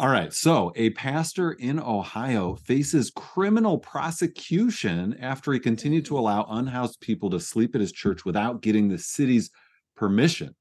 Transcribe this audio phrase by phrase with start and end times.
[0.00, 0.32] All right.
[0.32, 6.20] So, a pastor in Ohio faces criminal prosecution after he continued to mm.
[6.20, 9.50] allow unhoused people to sleep at his church without getting the city's
[9.94, 10.56] permission.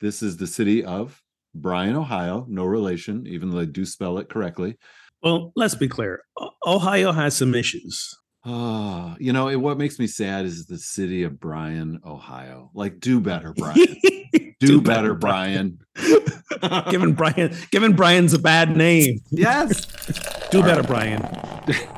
[0.00, 1.20] This is the city of
[1.54, 2.46] Bryan, Ohio.
[2.48, 4.78] No relation, even though they do spell it correctly.
[5.22, 6.22] Well, let's be clear.
[6.66, 8.08] Ohio has some issues.
[8.46, 12.70] Oh, you know, it, what makes me sad is the city of Bryan, Ohio.
[12.72, 13.96] Like, do better, Bryan.
[14.60, 15.78] do, better, Bryan.
[16.90, 19.20] given Bryan, given Bryan's a bad name.
[19.30, 19.86] Yes.
[20.50, 21.18] do All better, right.
[21.66, 21.88] Bryan.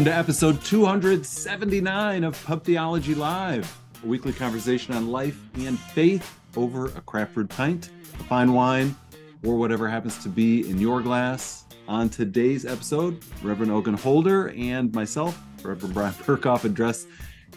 [0.00, 3.70] Welcome to episode 279 of Pub Theology Live,
[4.02, 8.96] a weekly conversation on life and faith over a craft brewed pint, a fine wine,
[9.44, 11.66] or whatever happens to be in your glass.
[11.86, 17.06] On today's episode, Reverend Ogun Holder and myself, Reverend Bryan Berghoef, address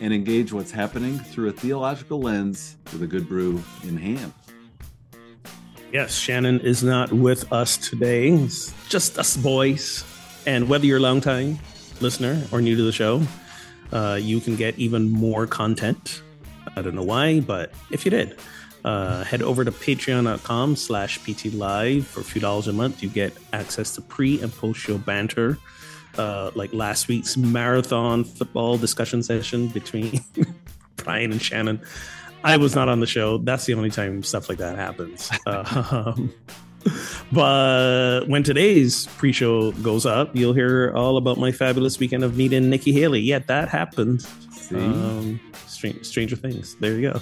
[0.02, 4.34] and engage what's happening through a theological lens with a good brew in hand.
[5.94, 8.32] Yes, Shannon is not with us today.
[8.32, 10.04] It's just us boys.
[10.46, 11.58] And whether you're long time
[12.02, 13.22] listener or new to the show,
[13.92, 16.22] uh, you can get even more content.
[16.76, 18.38] I don't know why, but if you did,
[18.84, 23.02] uh, head over to patreon.com slash pt live for a few dollars a month.
[23.02, 25.58] You get access to pre and post show banter,
[26.18, 30.22] uh, like last week's marathon football discussion session between
[30.98, 31.82] Bryan and Shannon.
[32.44, 33.38] I was not on the show.
[33.38, 35.30] That's the only time stuff like that happens.
[35.46, 36.34] Um,
[37.32, 42.70] but when today's pre-show goes up, you'll hear all about my fabulous weekend of meeting
[42.70, 43.22] Nikki Haley.
[43.22, 44.26] Yeah, that happened.
[44.74, 46.76] Um, Str- Stranger Things.
[46.76, 47.22] There you go.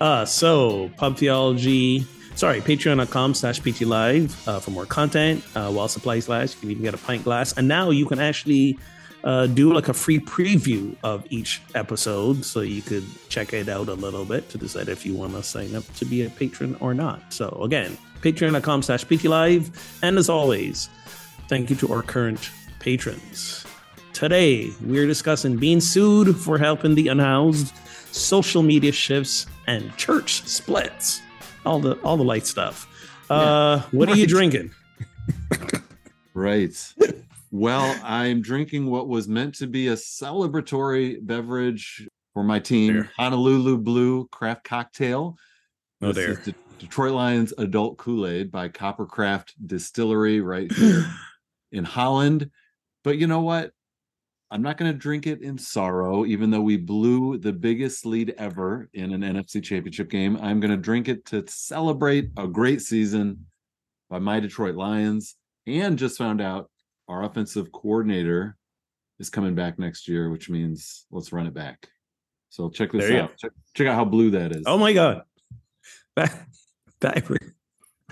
[0.00, 2.06] Uh, so pub theology.
[2.34, 5.44] Sorry, patreon.com slash PT Live uh, for more content.
[5.56, 7.52] Uh, while supplies last, you can even get a pint glass.
[7.56, 8.78] And now you can actually
[9.24, 13.88] uh, do like a free preview of each episode so you could check it out
[13.88, 16.76] a little bit to decide if you want to sign up to be a patron
[16.80, 17.32] or not.
[17.32, 19.70] So again, patreon.com slash ptlive.
[20.02, 20.88] And as always,
[21.48, 23.64] thank you to our current patrons.
[24.12, 27.72] Today, we're discussing being sued for helping the unhoused,
[28.12, 31.22] social media shifts, and church splits.
[31.64, 32.86] All the all the light stuff.
[33.30, 34.16] Uh, what right.
[34.16, 34.70] are you drinking?
[36.34, 36.94] right.
[37.50, 43.10] Well, I'm drinking what was meant to be a celebratory beverage for my team, there.
[43.16, 45.36] Honolulu Blue Craft Cocktail.
[46.02, 46.54] Oh, this there.
[46.78, 51.06] Detroit Lions Adult Kool Aid by Coppercraft Distillery right here
[51.72, 52.50] in Holland.
[53.04, 53.72] But you know what?
[54.50, 58.34] I'm not going to drink it in sorrow, even though we blew the biggest lead
[58.38, 60.38] ever in an NFC championship game.
[60.40, 63.46] I'm going to drink it to celebrate a great season
[64.08, 65.36] by my Detroit Lions.
[65.66, 66.70] And just found out
[67.08, 68.56] our offensive coordinator
[69.18, 71.88] is coming back next year, which means let's run it back.
[72.48, 73.36] So check this out.
[73.36, 74.62] Check, check, out how blue that is.
[74.64, 75.22] Oh my God.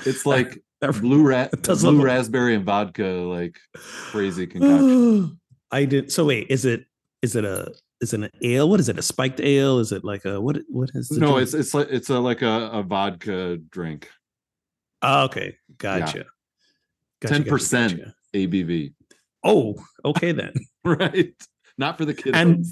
[0.04, 0.62] It's like
[1.00, 5.40] blue rat, blue raspberry and vodka, like crazy concoction.
[5.70, 6.12] I did.
[6.12, 6.86] So wait, is it
[7.22, 8.68] is it a is it an ale?
[8.68, 8.98] What is it?
[8.98, 9.78] A spiked ale?
[9.78, 10.58] Is it like a what?
[10.68, 11.10] What is?
[11.10, 11.42] no, drink?
[11.42, 14.08] it's it's like it's a like a, a vodka drink.
[15.02, 16.26] Oh, okay, gotcha.
[17.20, 17.48] Ten yeah.
[17.48, 18.00] percent
[18.34, 18.94] ABV.
[19.44, 20.52] Oh, okay then.
[20.84, 21.34] right,
[21.78, 22.36] not for the kids.
[22.36, 22.64] And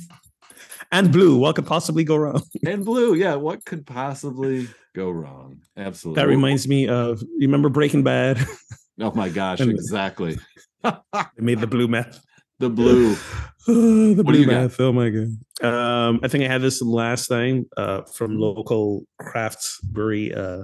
[0.93, 1.37] and blue.
[1.37, 2.43] What could possibly go wrong?
[2.67, 3.35] and blue, yeah.
[3.35, 5.63] What could possibly go wrong?
[5.77, 6.21] Absolutely.
[6.21, 8.39] That reminds me of you remember Breaking Bad?
[9.01, 10.39] oh my gosh, exactly.
[10.83, 10.93] they
[11.39, 12.25] made the blue meth.
[12.61, 13.17] The blue.
[13.67, 14.79] the what blue meth.
[14.79, 14.85] Got?
[14.85, 15.67] Oh my god.
[15.67, 20.63] Um, I think I had this last time uh, from local crafts brewery, uh,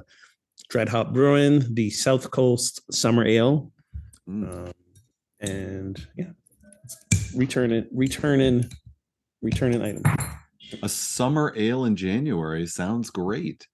[0.68, 3.72] Dread Hop Brewing, the South Coast Summer Ale.
[4.28, 4.68] Mm.
[4.68, 4.72] Um,
[5.40, 6.30] and yeah,
[7.34, 8.70] return it, returning
[9.42, 10.02] return an item.
[10.82, 13.66] A summer ale in January sounds great.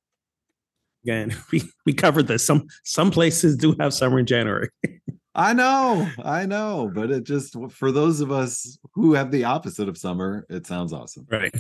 [1.05, 2.45] Again, we, we covered this.
[2.47, 4.69] Some some places do have summer in January.
[5.35, 9.87] I know, I know, but it just for those of us who have the opposite
[9.87, 11.27] of summer, it sounds awesome.
[11.31, 11.55] Right.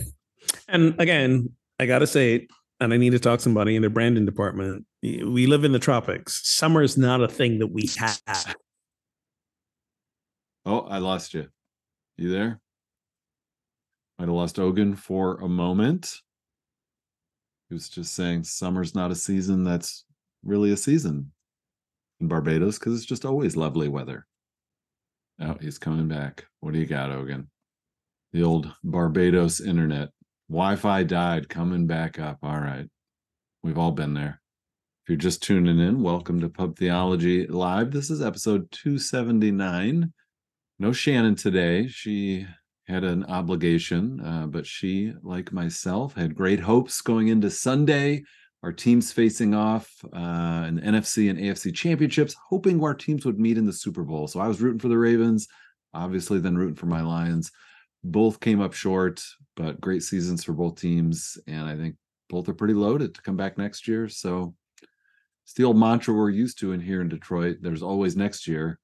[0.66, 2.48] And again, I gotta say, it,
[2.80, 4.86] and I need to talk to somebody in the branding department.
[5.02, 6.40] We live in the tropics.
[6.48, 8.56] Summer is not a thing that we have.
[10.64, 11.48] Oh, I lost you.
[12.16, 12.60] You there?
[14.18, 16.22] Might have lost Ogun for a moment.
[17.68, 20.04] He was just saying summer's not a season that's
[20.42, 21.32] really a season
[22.20, 24.26] in Barbados because it's just always lovely weather.
[25.40, 26.46] Oh, he's coming back.
[26.60, 27.50] What do you got, Ogun?
[28.32, 30.08] The old Barbados internet.
[30.48, 32.38] Wi-Fi died, coming back up.
[32.42, 32.88] All right.
[33.62, 34.40] We've all been there.
[35.04, 37.90] If you're just tuning in, welcome to Pub Theology Live.
[37.90, 40.12] This is episode 279.
[40.78, 41.86] No Shannon today.
[41.88, 42.46] She
[42.86, 48.22] had an obligation, uh, but she, like myself, had great hopes going into Sunday.
[48.62, 53.58] Our teams facing off uh, in NFC and AFC championships, hoping our teams would meet
[53.58, 54.28] in the Super Bowl.
[54.28, 55.48] So I was rooting for the Ravens,
[55.92, 57.50] obviously, then rooting for my Lions.
[58.04, 59.22] Both came up short,
[59.56, 61.38] but great seasons for both teams.
[61.48, 61.96] And I think
[62.28, 64.08] both are pretty loaded to come back next year.
[64.08, 64.54] So
[65.44, 67.58] it's the old mantra we're used to in here in Detroit.
[67.60, 68.78] There's always next year.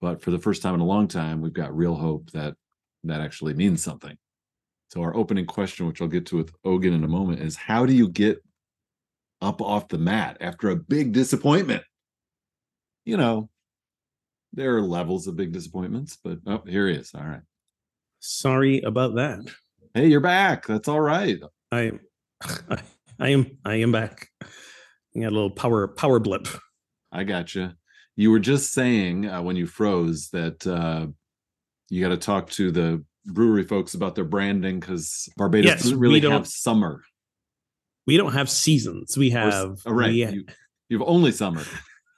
[0.00, 2.54] But for the first time in a long time, we've got real hope that
[3.04, 4.16] that actually means something.
[4.90, 7.84] So our opening question, which I'll get to with Ogun in a moment, is how
[7.84, 8.42] do you get
[9.40, 11.82] up off the mat after a big disappointment?
[13.04, 13.50] You know,
[14.52, 17.10] there are levels of big disappointments, but oh, here he is.
[17.14, 17.42] All right.
[18.20, 19.40] Sorry about that.
[19.94, 20.66] Hey, you're back.
[20.66, 21.38] That's all right.
[21.70, 21.92] I
[23.20, 24.28] I am I am back.
[25.12, 26.48] You got a little power power blip.
[27.12, 27.72] I got you.
[28.16, 31.06] You were just saying uh, when you froze that uh,
[31.90, 35.98] you got to talk to the brewery folks about their branding because Barbados Yes, doesn't
[35.98, 37.02] really don't- have summer.
[38.06, 39.18] We don't have seasons.
[39.18, 40.08] We Or have oh, right.
[40.10, 40.44] we, You,
[40.88, 41.62] you have only summer.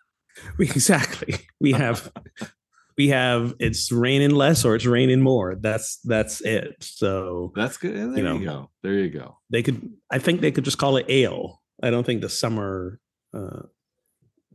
[0.59, 1.35] we exactly.
[1.61, 2.13] We have
[2.97, 5.57] we have it's raining less or it's raining more.
[5.61, 6.77] That's that's it.
[6.81, 7.97] So That's good.
[7.97, 8.39] There you, know.
[8.39, 8.71] go.
[8.85, 9.39] There you go.
[9.51, 11.61] they could I think they could just call it ale.
[11.83, 13.01] I don't think the summer
[13.35, 13.63] uh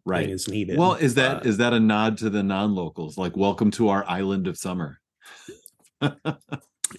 [0.05, 0.29] Right.
[0.29, 0.77] is needed.
[0.77, 3.17] Well, is that but- is that a nod to the non-locals?
[3.17, 5.01] Like, welcome to our island of summer.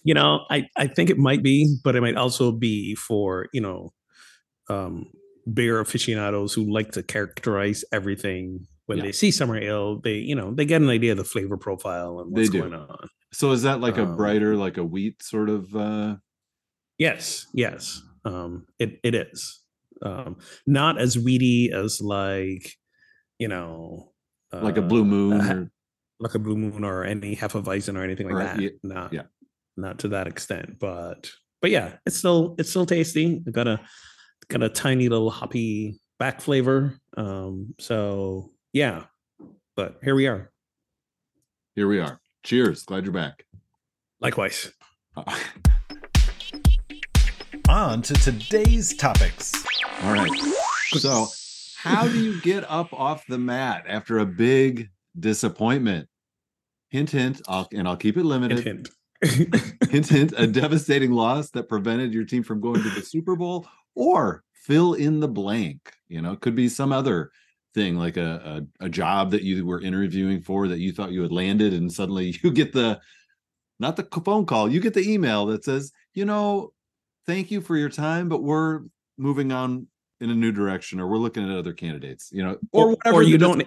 [0.04, 3.60] You know i i think it might be but it might also be for you
[3.60, 3.92] know
[4.68, 5.10] um
[5.52, 9.04] beer aficionados who like to characterize everything when Yeah.
[9.04, 12.20] they see summer ale they you know they get an idea of the flavor profile
[12.20, 15.50] and what's going on So is that like a Um, brighter, like a wheat sort
[15.50, 15.74] of?
[15.76, 16.16] uh
[16.98, 19.62] yes yes um it it is
[20.02, 20.36] um
[20.66, 22.72] not as weedy as like
[23.38, 24.12] you know
[24.60, 25.70] like a uh, blue moon ha- or
[26.20, 28.60] like a blue moon or any half hefeweizen or anything like Or, that.
[28.60, 29.22] yeah, not yeah.
[29.76, 31.30] not to that extent, but
[31.62, 33.42] but yeah, it's still it's still tasty.
[33.46, 33.80] It got a
[34.48, 36.98] got a tiny little hoppy back flavor.
[37.16, 39.04] Um, so yeah,
[39.76, 40.50] but here we are.
[41.74, 42.20] here we are.
[42.44, 42.84] Cheers.
[42.84, 43.44] Glad you're back.
[44.20, 44.70] Likewise.
[45.16, 45.24] Uh,
[47.68, 49.52] On to today's topics.
[50.02, 50.30] All right.
[50.98, 51.26] So,
[51.76, 56.08] how do you get up off the mat after a big disappointment?
[56.90, 57.42] Hint, hint.
[57.48, 58.64] I'll, and I'll keep it limited.
[58.64, 58.88] Hint,
[59.22, 59.64] hint.
[59.90, 63.66] hint, hint, a devastating loss that prevented your team from going to the Super Bowl,
[63.94, 65.92] or fill in the blank.
[66.08, 67.30] You know, it could be some other
[67.74, 71.22] thing like a, a a job that you were interviewing for that you thought you
[71.22, 73.00] had landed, and suddenly you get the
[73.78, 76.72] not the phone call, you get the email that says, you know,
[77.26, 78.80] thank you for your time, but we're
[79.18, 79.86] moving on
[80.20, 82.30] in a new direction, or we're looking at other candidates.
[82.32, 83.62] You know, or Or- whatever or you don't-.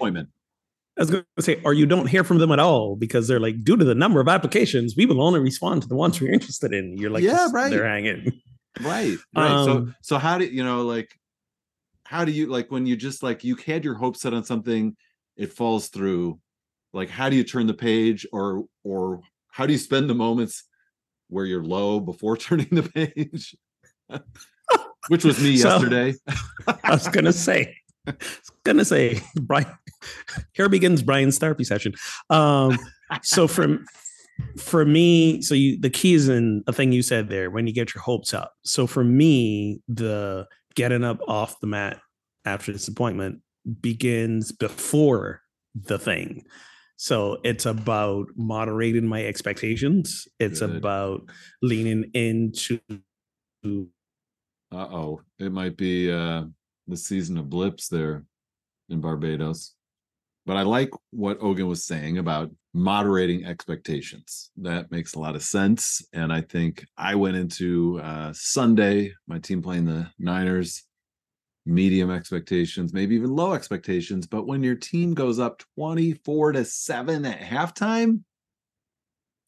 [1.00, 3.40] I was going to say, or you don't hear from them at all because they're
[3.40, 6.34] like, due to the number of applications, we will only respond to the ones we're
[6.34, 6.98] interested in.
[6.98, 7.70] You're like, Yeah, right.
[7.72, 8.42] They're hanging.
[8.82, 11.10] right right so Um, so how do you know like
[12.04, 14.96] how do you like when you just like you had your hopes set on something
[15.38, 16.40] it falls through
[16.94, 20.64] like how do you turn the page or or how do you spend the moments
[21.30, 23.56] where you're low before turning the page
[25.08, 26.14] which was me So- yesterday
[26.84, 27.76] I was gonna say,
[28.08, 29.66] I was gonna say, Bryan.
[30.54, 31.94] Here begins Bryan's therapy session.
[32.30, 32.78] Um,
[33.24, 33.86] so from
[34.58, 37.74] for me, so you the key is in a thing you said there when you
[37.74, 38.54] get your hopes up.
[38.64, 42.00] So for me, the getting up off the mat
[42.46, 43.40] after disappointment
[43.82, 45.42] begins before
[45.76, 46.46] the thing.
[46.96, 50.28] So it's about moderating my expectations.
[50.40, 50.76] It's Good.
[50.76, 51.22] about
[51.62, 52.80] leaning into
[54.72, 56.44] uh-oh it might be uh
[56.88, 58.24] the season of blips there
[58.88, 59.76] in barbados
[60.50, 64.50] but i like what ogun was saying about moderating expectations.
[64.58, 69.38] That makes a lot of sense and i think i went into uh sunday my
[69.38, 70.86] team playing the niners
[71.68, 77.26] medium expectations maybe even low expectations but when your team goes up 24 to 7
[77.26, 78.22] at halftime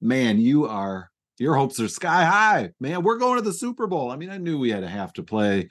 [0.01, 2.70] man you are your hopes are sky high.
[2.79, 4.12] Man we're going to the super bowl.
[4.12, 5.70] I mean i knew we had a half to play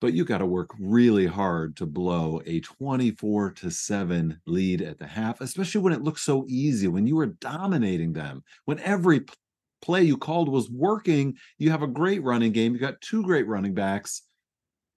[0.00, 4.98] but you got to work really hard to blow a 24 to 7 lead at
[4.98, 9.22] the half especially when it looks so easy when you were dominating them when every
[9.82, 13.46] play you called was working you have a great running game you got two great
[13.46, 14.22] running backs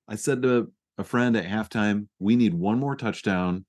[0.07, 3.65] i said to a friend at halftime we need one more touchdown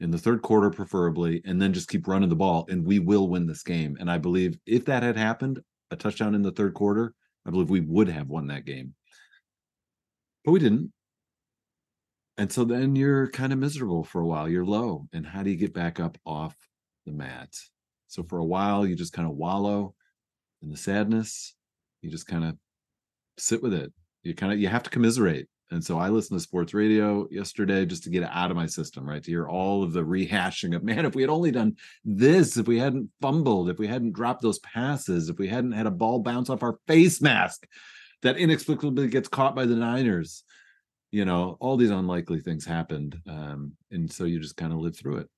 [0.00, 3.28] in the third quarter preferably and then just keep running the ball and we will
[3.28, 6.74] win this game and i believe if that had happened a touchdown in the third
[6.74, 7.14] quarter,
[7.46, 8.94] I believe we would have won that game.
[10.46, 10.92] But we didn't.
[12.38, 14.48] And so then you're kind of miserable for a while.
[14.48, 15.08] You're low.
[15.12, 16.54] And how do you get back up off
[17.04, 17.48] the mat?
[18.06, 19.94] So for a while, you just kind of wallow
[20.62, 21.54] in the sadness.
[22.00, 22.56] You just kind of
[23.38, 23.92] sit with it.
[24.22, 25.48] You kind of you have to commiserate.
[25.72, 28.66] And so I listened to sports radio yesterday just to get it out of my
[28.66, 29.22] system, right?
[29.22, 31.74] To hear all of the rehashing of man, if we had only done
[32.04, 35.86] this, if we hadn't fumbled, if we hadn't dropped those passes, if we hadn't had
[35.86, 37.66] a ball bounce off our face mask
[38.22, 40.44] that inexplicably gets caught by the Niners,
[41.10, 43.16] you know, all these unlikely things happened.
[43.28, 45.28] Um, and so you just kind of live through it.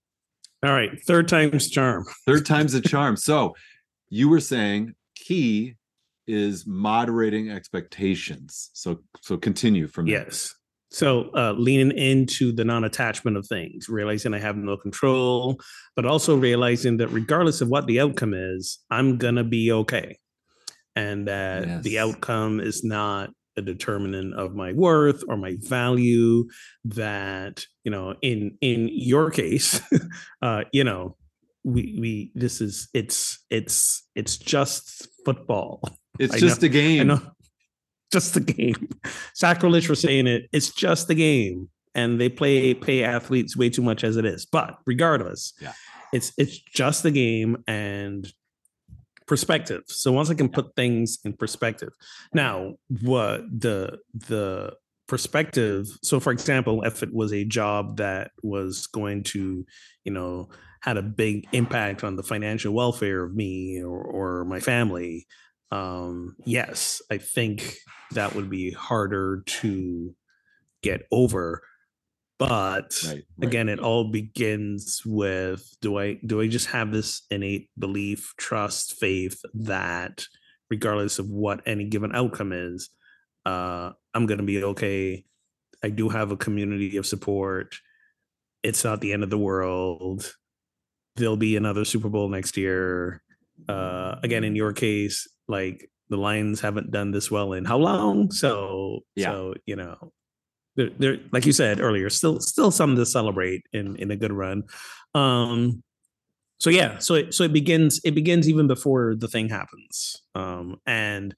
[0.64, 0.90] All right.
[1.06, 2.04] Third time's charm.
[2.26, 3.16] Third time's a charm.
[3.16, 3.54] So
[4.08, 5.74] you were saying key
[6.26, 8.70] is moderating expectations.
[8.72, 10.24] So so continue from there.
[10.24, 10.54] Yes.
[10.90, 15.60] So uh, leaning into the non-attachment of things, realizing I have no control,
[15.94, 20.18] but also realizing that regardless of what the outcome is, I'm gonna be okay,
[20.98, 21.84] and that yes.
[21.84, 26.46] the outcome is not a determinant of my worth or my value.
[26.84, 29.80] That you know, in in your case,
[30.42, 31.16] uh, you know,
[31.64, 35.82] we we this is it's it's it's just football
[36.18, 37.00] it's I just know, a game.
[37.00, 37.20] I know.
[38.10, 38.88] Just a game.
[39.34, 40.48] Sacrilege for saying it.
[40.50, 41.68] It's just a game.
[41.94, 44.46] And they play pay athletes way too much as it is.
[44.46, 45.74] But regardless, yeah.
[46.14, 48.26] it's it's just the game and
[49.28, 49.82] perspective.
[49.86, 51.90] So once I can put things in perspective.
[52.32, 54.74] Now, what the the
[55.06, 59.64] perspective so for example if it was a job that was going to
[60.04, 60.50] you know
[60.82, 65.26] had a big impact on the financial welfare of me or, or my family
[65.70, 67.76] um, yes, I think
[68.12, 70.14] that would be harder to
[70.82, 71.62] get over.
[72.38, 73.24] But right, right.
[73.42, 78.94] again, it all begins with do I do I just have this innate belief, trust,
[79.00, 80.24] faith that
[80.70, 82.90] regardless of what any given outcome is,
[83.44, 85.24] uh, I'm gonna be okay.
[85.82, 87.74] I do have a community of support.
[88.62, 90.32] It's not the end of the world.
[91.16, 93.22] There'll be another Super Bowl next year.
[93.68, 98.30] Uh, again, in your case, like the Lions haven't done this well in how long?
[98.30, 99.32] So yeah.
[99.32, 100.12] so you know,
[100.98, 104.64] they're, like you said earlier, still still something to celebrate in in a good run.
[105.14, 105.82] Um,
[106.58, 110.22] so yeah, so it, so it begins it begins even before the thing happens.
[110.34, 111.34] Um, and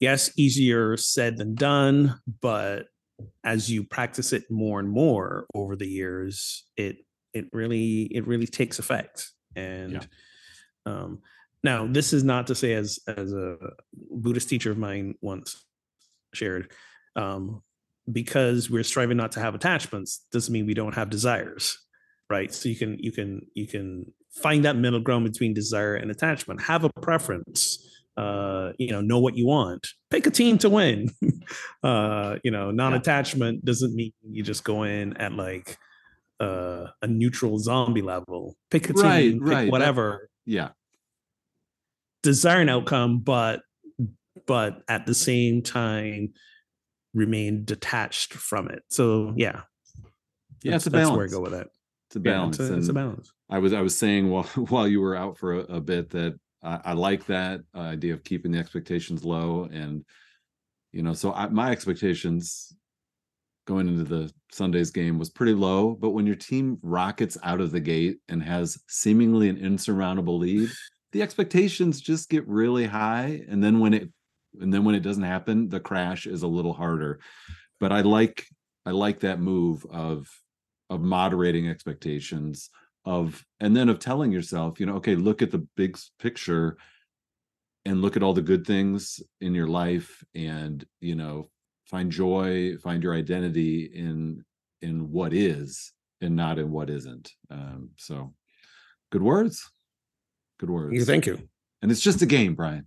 [0.00, 2.86] yes, easier said than done, but
[3.44, 6.98] as you practice it more and more over the years, it
[7.32, 9.30] it really it really takes effect.
[9.54, 10.00] And yeah.
[10.84, 11.20] um,
[11.64, 13.56] now, this is not to say, as as a
[13.92, 15.64] Buddhist teacher of mine once
[16.32, 16.72] shared,
[17.16, 17.62] um,
[18.10, 21.78] because we're striving not to have attachments doesn't mean we don't have desires,
[22.30, 22.52] right?
[22.52, 26.62] So you can you can you can find that middle ground between desire and attachment.
[26.62, 27.82] Have a preference.
[28.16, 29.86] Uh, you know, know what you want.
[30.10, 31.10] Pick a team to win.
[31.82, 35.76] uh, you know, non-attachment doesn't mean you just go in at like
[36.40, 38.56] uh, a neutral zombie level.
[38.70, 39.70] Pick a team, right, pick right.
[39.70, 40.30] whatever.
[40.46, 40.68] That, yeah
[42.26, 43.60] desired outcome, but
[44.46, 46.32] but at the same time
[47.16, 48.82] remain detached from it.
[48.88, 49.62] So yeah,
[50.62, 51.08] yeah, it's a balance.
[51.08, 51.68] That's where I go with it.
[52.08, 52.58] It's a balance.
[52.58, 53.32] Yeah, it's, a, it's, a, balance.
[53.50, 56.38] I was I was saying while while you were out for a, a bit that
[56.62, 60.04] I, I, like that uh, idea of keeping the expectations low, and
[60.92, 62.74] you know, so I, my expectations
[63.66, 65.96] going into the Sunday's game was pretty low.
[65.98, 70.70] But when your team rockets out of the gate and has seemingly an insurmountable lead,
[71.10, 74.08] the expectations just get really high and then when it
[74.60, 77.18] and then when it doesn't happen the crash is a little harder
[77.80, 78.46] but i like
[78.84, 80.28] i like that move of
[80.90, 82.70] of moderating expectations
[83.04, 86.76] of and then of telling yourself you know okay look at the big picture
[87.84, 91.48] and look at all the good things in your life and you know
[91.86, 94.44] find joy find your identity in
[94.82, 98.34] in what is and not in what isn't um so
[99.10, 99.70] good words
[100.58, 101.06] Good words.
[101.06, 101.48] Thank you.
[101.82, 102.86] And it's just a game, Bryan.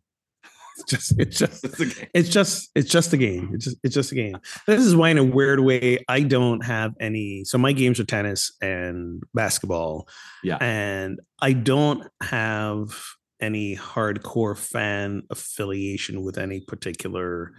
[0.80, 3.52] It's just it's just it's, it's just it's just a game.
[3.54, 4.38] It's just it's just a game.
[4.68, 8.06] This is why in a weird way I don't have any so my games are
[8.06, 10.08] tennis and basketball.
[10.44, 10.58] Yeah.
[10.62, 12.98] And I don't have
[13.42, 17.54] any hardcore fan affiliation with any particular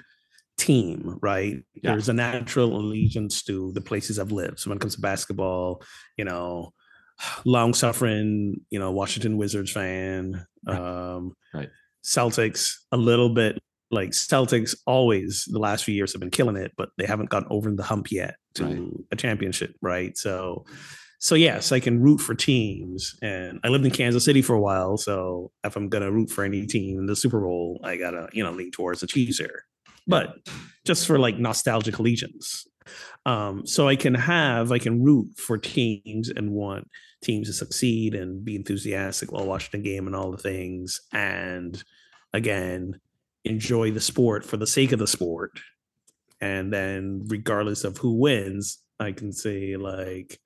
[0.58, 1.62] team, right?
[1.74, 1.92] Yeah.
[1.92, 4.60] There's a natural allegiance to the places I've lived.
[4.60, 5.82] So when it comes to basketball,
[6.16, 6.72] you know,
[7.44, 10.46] long suffering, you know, Washington Wizards fan.
[10.66, 10.78] Right.
[10.78, 11.70] Um, right.
[12.04, 13.58] Celtics a little bit
[13.90, 17.48] like Celtics always the last few years have been killing it, but they haven't gotten
[17.50, 18.90] over the hump yet to right.
[19.12, 20.16] a championship, right?
[20.16, 20.64] So
[21.22, 24.60] so yes, I can root for teams, and I lived in Kansas City for a
[24.60, 24.96] while.
[24.96, 28.42] So if I'm gonna root for any team in the Super Bowl, I gotta you
[28.42, 29.66] know lean towards the Chiefs here.
[30.06, 30.36] But
[30.86, 32.66] just for like nostalgic allegiance,
[33.26, 36.88] um, so I can have I can root for teams and want
[37.22, 41.82] teams to succeed and be enthusiastic while watching the game and all the things, and
[42.32, 43.00] again
[43.44, 45.60] enjoy the sport for the sake of the sport,
[46.40, 50.38] and then regardless of who wins, I can say like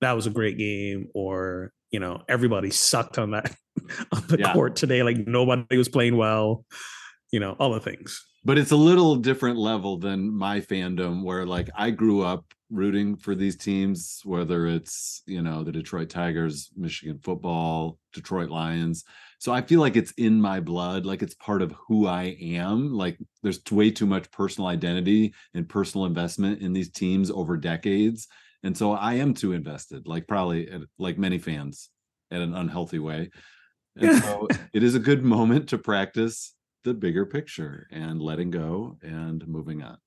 [0.00, 3.54] that was a great game or you know everybody sucked on that
[4.12, 4.52] on the yeah.
[4.52, 6.64] court today like nobody was playing well
[7.30, 11.46] you know all the things but it's a little different level than my fandom where
[11.46, 16.70] like i grew up rooting for these teams whether it's you know the detroit tigers
[16.76, 19.04] michigan football detroit lions.
[19.38, 22.92] So i feel like it's in my blood like it's part of who i am.
[22.92, 28.28] Like there's way too much personal identity and personal investment in these teams over decades.
[28.62, 31.90] And so I am too invested, like probably eh, like many fans,
[32.30, 33.30] in an unhealthy way.
[33.96, 36.54] And so it is a good moment to practice
[36.84, 39.98] the bigger picture and letting go and moving on.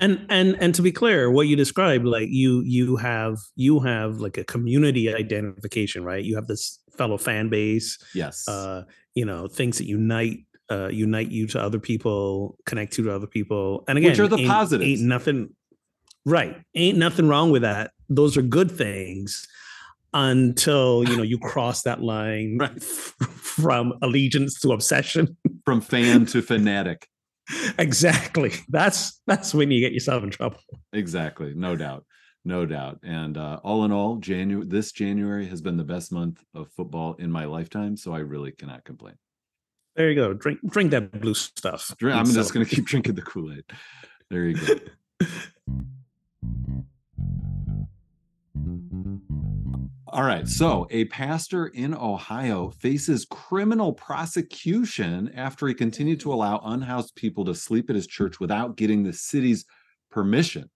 [0.00, 4.18] and and and to be clear, what you described, like you you have you have
[4.20, 6.24] like a community identification, right?
[6.24, 7.98] You have this fellow fan base.
[8.14, 8.48] Yes.
[8.48, 13.14] Uh, you know, things that unite uh unite you to other people, connect you to
[13.14, 13.84] other people.
[13.88, 15.00] And again, which are the ain't, positives.
[15.00, 15.50] Ain't nothing
[16.26, 16.60] Right.
[16.74, 17.92] Ain't nothing wrong with that.
[18.08, 19.46] Those are good things
[20.12, 22.82] until, you know, you cross that line right.
[22.82, 25.36] from allegiance to obsession.
[25.64, 27.08] From fan to fanatic.
[27.78, 28.52] exactly.
[28.68, 30.58] That's that's when you get yourself in trouble.
[30.92, 31.54] Exactly.
[31.54, 32.04] No doubt.
[32.44, 33.00] No doubt.
[33.02, 37.14] And uh, all in all, January this January has been the best month of football
[37.14, 39.14] in my lifetime, so I really cannot complain.
[39.96, 40.32] There you go.
[40.34, 41.94] Drink drink that blue stuff.
[41.98, 43.64] Drink, I'm just going to keep drinking the Kool-Aid.
[44.30, 44.74] There you go.
[50.08, 50.48] All right.
[50.48, 57.44] So, a pastor in Ohio faces criminal prosecution after he continued to allow unhoused people
[57.44, 59.66] to sleep at his church without getting the city's
[60.10, 60.70] permission.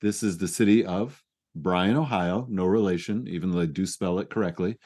[0.00, 1.22] This is the city of
[1.54, 2.46] Bryan, Ohio.
[2.48, 4.78] No relation, even though they do spell it correctly.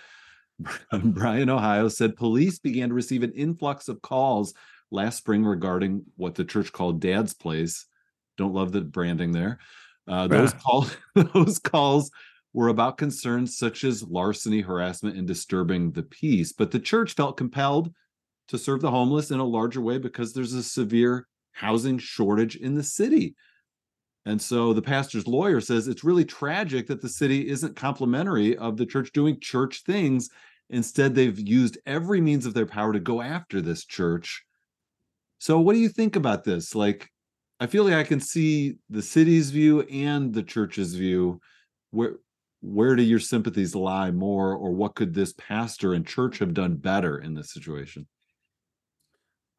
[0.92, 4.54] Bryan, Ohio said police began to receive an influx of calls
[4.90, 7.86] last spring regarding what the church called Dad's Place.
[8.36, 9.60] Don't love the branding there.
[10.06, 12.10] Uh, those calls, those calls
[12.54, 16.52] were about concerns such as larceny, harassment, and disturbing the peace.
[16.52, 17.92] But the church felt compelled
[18.48, 22.74] to serve the homeless in a larger way because there's a severe housing shortage in
[22.74, 23.34] the city.
[24.24, 28.76] And so the pastor's lawyer says it's really tragic that the city isn't complimentary of
[28.76, 30.30] the church doing church things.
[30.70, 34.44] Instead, they've used every means of their power to go after this church.
[35.38, 36.74] So, what do you think about this?
[36.74, 37.10] Like,
[37.60, 41.40] I feel like I can see the city's view and the church's view.
[41.90, 42.14] Where
[42.64, 46.76] where do your sympathies lie more, or what could this pastor and church have done
[46.76, 48.06] better in this situation?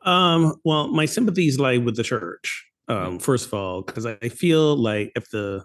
[0.04, 2.66] Um, well, my sympathies lie with the church.
[2.88, 5.64] Um, first of all, because I feel like if the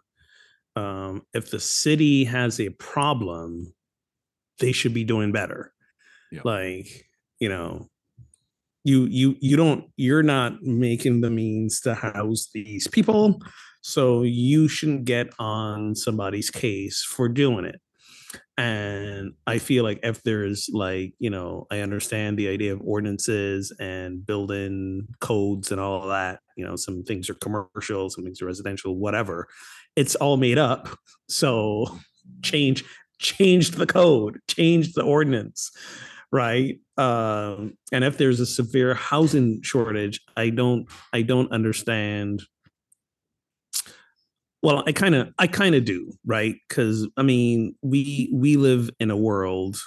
[0.76, 3.74] um, if the city has a problem,
[4.58, 5.72] they should be doing better.
[6.32, 6.44] Yep.
[6.44, 6.88] Like,
[7.38, 7.88] you know,
[8.84, 13.40] you you you don't you're not making the means to house these people
[13.80, 17.80] so you shouldn't get on somebody's case for doing it.
[18.58, 23.74] And i feel like if there's like you know i understand the idea of ordinances
[23.80, 28.42] and building codes and all of that you know some things are commercial some things
[28.42, 29.48] are residential whatever
[29.96, 30.88] it's all made up.
[31.28, 31.98] So
[32.42, 32.84] change
[33.18, 35.70] change the code change the ordinance
[36.32, 36.78] right?
[36.96, 42.42] Um, and if there's a severe housing shortage i don't i don't understand
[44.62, 46.56] well i kind of i kind of do right?
[46.68, 49.78] Because i mean we we live in a world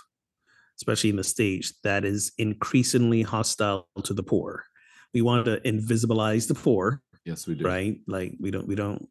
[0.77, 4.65] especially in the states that is increasingly hostile to the poor.
[5.13, 7.65] We want to invisibilize the poor yes we do.
[7.65, 7.97] right?
[8.07, 9.07] Like we don't we don't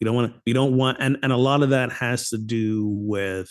[0.00, 2.38] we don't want to we don't want and and a lot of that has to
[2.38, 3.50] do with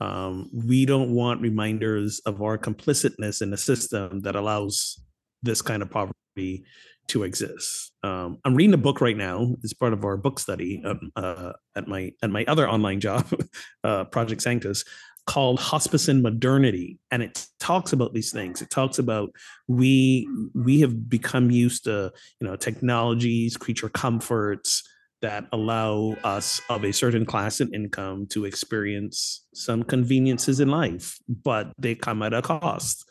[0.00, 5.00] um, we don't want reminders of our complicitness in a system that allows
[5.42, 6.64] this kind of poverty
[7.08, 7.92] to exist.
[8.02, 11.52] Um, I'm reading a book right now as part of our book study um, uh,
[11.76, 13.26] at my at my other online job,
[13.84, 14.84] uh, Project Sanctus,
[15.26, 18.62] called Hospicing Modernity, and it talks about these things.
[18.62, 19.30] It talks about
[19.68, 24.82] we we have become used to you know technologies, creature comforts,
[25.24, 31.18] that allow us of a certain class and income to experience some conveniences in life,
[31.26, 33.08] but they come at a cost,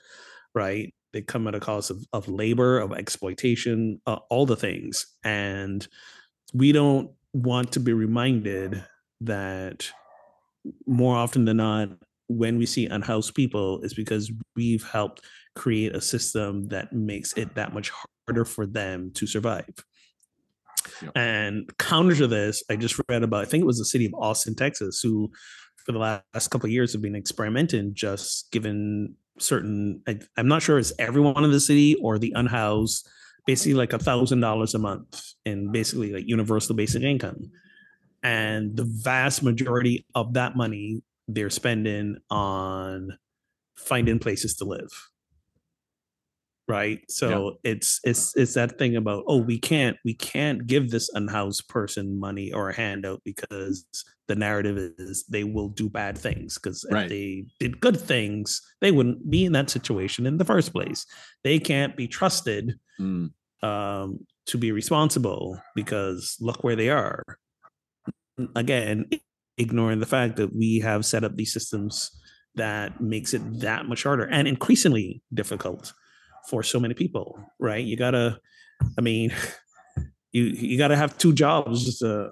[0.53, 0.93] right?
[1.13, 5.05] They come at a cost of, of labor, of exploitation, uh, all the things.
[5.23, 5.87] And
[6.53, 8.83] we don't want to be reminded
[9.21, 9.89] that
[10.87, 11.89] more often than not,
[12.27, 15.21] when we see unhoused people, is because we've helped
[15.55, 17.91] create a system that makes it that much
[18.27, 19.73] harder for them to survive.
[21.15, 24.13] And counter to this, I just read about, I think it was the city of
[24.15, 25.31] Austin, Texas, who
[25.85, 30.61] for the last couple of years have been experimenting, just given certain, I, I'm not
[30.61, 33.07] sure it's everyone in the city or the unhoused,
[33.45, 37.51] basically like a thousand dollars a month and basically like universal basic income.
[38.21, 43.17] And the vast majority of that money they're spending on
[43.75, 44.91] finding places to live
[46.67, 51.09] right so it's it's it's that thing about oh we can't we can't give this
[51.13, 53.85] unhoused person money or a handout because
[54.29, 57.03] the narrative is they will do bad things because Right.
[57.03, 61.05] if they did good things they wouldn't be in that situation in the first place
[61.43, 63.31] they can't be trusted Mm,
[63.63, 67.23] um, to be responsible because look where they are.
[68.55, 69.09] Again,
[69.57, 72.11] ignoring the fact that we have set up these systems
[72.55, 75.93] that makes it that much harder and increasingly difficult
[76.49, 77.39] for so many people.
[77.59, 77.83] Right?
[77.83, 78.39] You gotta,
[78.97, 79.33] I mean,
[80.31, 82.31] you you gotta have two jobs just to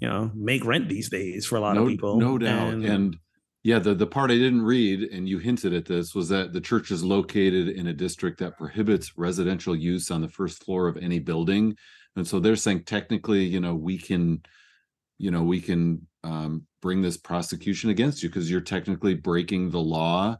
[0.00, 2.16] you know make rent these days for a lot no, of people.
[2.18, 2.74] no doubt.
[2.74, 3.16] And,
[3.64, 6.60] yeah, the, the part I didn't read, and you hinted at this, was that the
[6.60, 10.96] church is located in a district that prohibits residential use on the first floor of
[10.96, 11.76] any building.
[12.16, 14.42] And so they're saying technically, you know, we can,
[15.18, 19.80] you know, we can um, bring this prosecution against you because you're technically breaking the
[19.80, 20.36] law.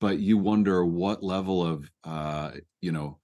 [0.00, 3.18] But you wonder what level of, uh, you know,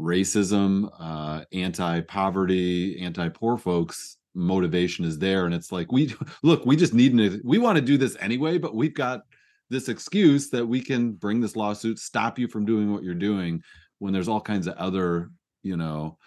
[0.00, 5.46] racism, uh, anti-poverty, anti-poor folks motivation is there.
[5.46, 8.58] And it's like, we look, we just need an, we want to do this anyway,
[8.58, 9.22] but we've got
[9.70, 13.62] this excuse that we can bring this lawsuit, stop you from doing what you're doing
[13.98, 15.30] when there's all kinds of other,
[15.62, 16.18] you know,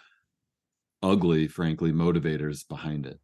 [1.02, 3.18] ugly, frankly, motivators behind it.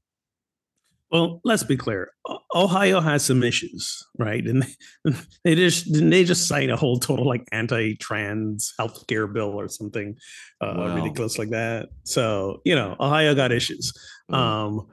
[1.15, 2.11] Well, let's be clear.
[2.57, 4.45] Ohio has some issues, right?
[4.45, 4.67] And
[5.45, 10.17] they, just didn't they just cite a whole total like anti-trans healthcare bill or something
[10.61, 10.97] uh, Wow.
[10.97, 11.91] ridiculous like that.
[12.03, 13.93] So you know, Ohio got issues.
[14.29, 14.35] Mm.
[14.37, 14.87] Um,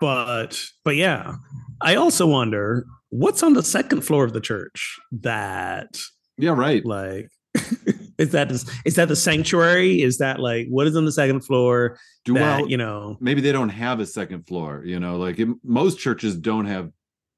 [0.00, 1.36] but but yeah,
[1.80, 5.96] I also wonder what's on the second floor of the church that
[6.38, 6.84] Yeah, right.
[6.84, 7.28] like
[8.18, 10.02] is that is that the sanctuary?
[10.02, 11.98] Is that like what is on the second floor?
[12.24, 15.38] Do that well, you know maybe they don't have a second floor you know like
[15.38, 16.90] it, most churches don't have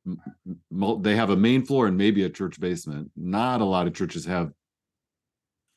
[0.04, 3.64] m- m- mul- they have a main floor and maybe a church basement not a
[3.64, 4.50] lot of churches have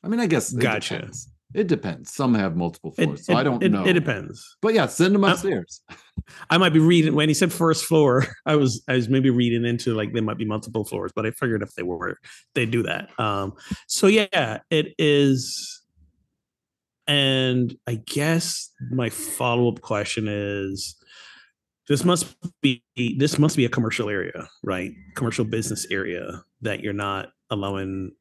[0.02, 0.94] i mean i guess Gotcha.
[0.94, 1.28] depends.
[1.54, 4.56] It depends some have multiple it, floors so it- i don't it- know It depends.
[4.60, 5.80] but yeah send them Uh, upstairs
[6.50, 8.24] I might be reading when he said first floor.
[8.46, 11.32] I was I was maybe reading into like there might be multiple floors, but I
[11.32, 12.18] figured if they were,
[12.54, 13.10] they'd do that.
[13.18, 13.52] Um,
[13.88, 15.82] so yeah, it is.
[17.06, 20.96] And I guess my follow up question is,
[21.88, 22.82] this must be
[23.18, 24.92] this must be a commercial area, right?
[25.16, 28.12] Commercial business area that you're not allowing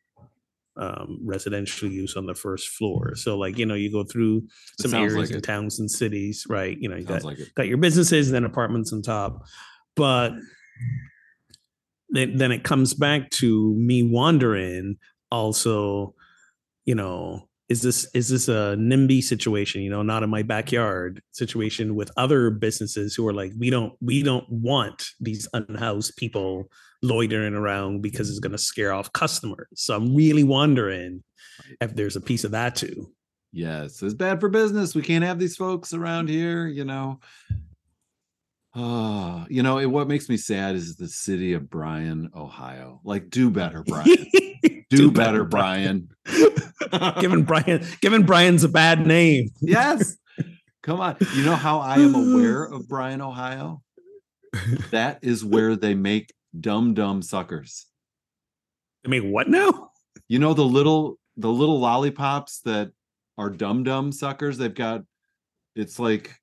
[0.77, 3.15] um residential use on the first floor.
[3.15, 4.47] So like you know you go through
[4.79, 5.43] some areas like in it.
[5.43, 6.77] towns and cities right?
[6.79, 9.43] You know you got like got your businesses and then apartments on top.
[9.95, 10.33] But
[12.09, 14.97] then, then it comes back to me wondering
[15.31, 16.13] also
[16.85, 21.21] you know is this is this a nimby situation you know not in my backyard
[21.31, 26.65] situation with other businesses who are like we don't we don't want these unhoused people
[27.03, 28.49] loitering around because it's mm-hmm.
[28.49, 31.23] going to scare off customers so i'm really wondering
[31.81, 33.11] if there's a piece of that too
[33.51, 37.19] yes it's bad for business we can't have these folks around here you know
[38.75, 43.01] Oh, you know, it, what makes me sad is the city of Bryan, Ohio.
[43.03, 44.15] Like, do better, Bryan.
[44.89, 46.09] Do, better, Bryan.
[47.19, 50.17] giving bryan giving bryan's a bad name yes.
[50.83, 51.15] Come on.
[51.33, 53.81] You know how I am aware of Bryan, Ohio?
[54.91, 57.85] That is where they make Dum Dum suckers.
[59.05, 59.91] I mean, what now?
[60.27, 62.91] You know the little the little lollipops that
[63.37, 64.57] are dum dum suckers.
[64.57, 65.03] They've got
[65.75, 66.35] it's like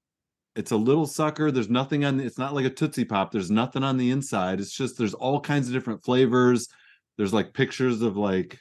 [0.56, 1.50] it's a little sucker.
[1.50, 3.30] There's nothing on it's not like a Tootsie Pop.
[3.32, 4.60] There's nothing on the inside.
[4.60, 6.68] It's just there's all kinds of different flavors.
[7.16, 8.58] There's like pictures of like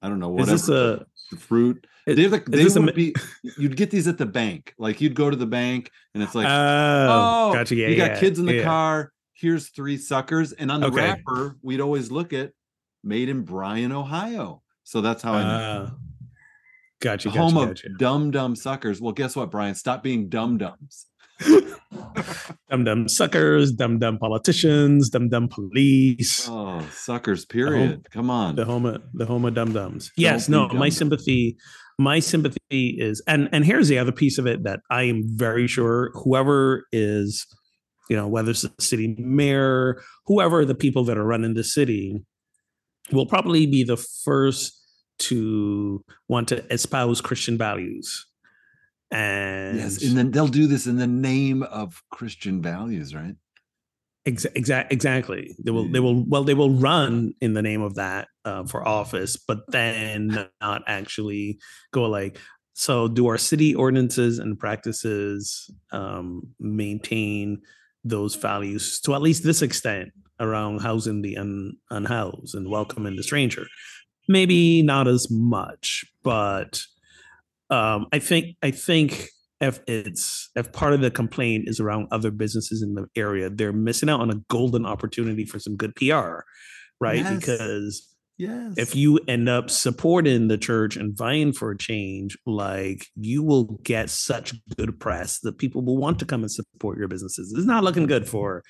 [0.00, 1.86] I don't know Is whatever this a the fruit.
[2.06, 3.14] is- They're like they this a be
[3.58, 4.74] you'd get these at the bank.
[4.78, 7.74] Like you'd go to the bank and it's like oh, oh, gotcha.
[7.74, 8.64] Yeah, you got yeah, kids in the yeah.
[8.64, 9.11] car.
[9.42, 10.96] Here's three suckers, and on the Okay.
[10.96, 12.52] wrapper, we'd always look at
[13.02, 15.48] "Made in Bryan, Ohio." So that's how I know.
[15.82, 15.90] Uh,
[17.00, 17.28] gotcha.
[17.28, 17.38] Gotcha.
[17.40, 19.00] home of Dum Dum suckers.
[19.00, 19.74] Well, guess what, Bryan?
[19.74, 21.06] Stop being dumb dumbs.
[22.70, 26.48] Dumb dumb suckers, dumb dumb politicians, dumb dumb police.
[26.48, 27.44] Oh, suckers.
[27.44, 28.06] Period.
[28.10, 28.54] Come on.
[28.56, 30.10] the home of the home of dumb dumbs.
[30.16, 30.96] Yes, no, my dum-dums.
[30.96, 31.56] sympathy,
[31.98, 35.66] my sympathy is, and and here's the other piece of it that I am very
[35.66, 37.44] sure whoever is
[38.12, 42.22] you know, whether it's the city mayor, whoever the people that are running the city,
[43.10, 44.78] will probably be the first
[45.18, 48.26] to want to espouse Christian values.
[49.10, 53.34] And Yes, and then they'll do this in the name of Christian values, right?
[54.28, 55.56] Exa- exa- exactly.
[55.64, 55.90] They will.
[55.90, 56.22] They will.
[56.28, 60.82] Well, they will run in the name of that uh, for office, but then not
[60.86, 61.60] actually
[61.92, 62.38] go like.
[62.74, 67.62] So, do our city ordinances and practices um, maintain
[68.04, 70.10] those values to at least this extent
[70.40, 73.66] around housing the un- unhoused and welcoming the stranger?
[74.28, 76.82] Maybe not as much, but
[77.70, 79.28] um, I think I think
[79.60, 83.72] if it's if part of the complaint is around other businesses in the area, they're
[83.72, 86.40] missing out on a golden opportunity for some good PR,
[87.00, 87.18] right?
[87.18, 87.38] Yes.
[87.38, 88.11] Because
[88.42, 88.74] Yes.
[88.76, 93.64] if you end up supporting the church and vying for a change, like you will
[93.84, 97.52] get such good press that people will want to come and support your businesses.
[97.56, 98.62] It's not looking good for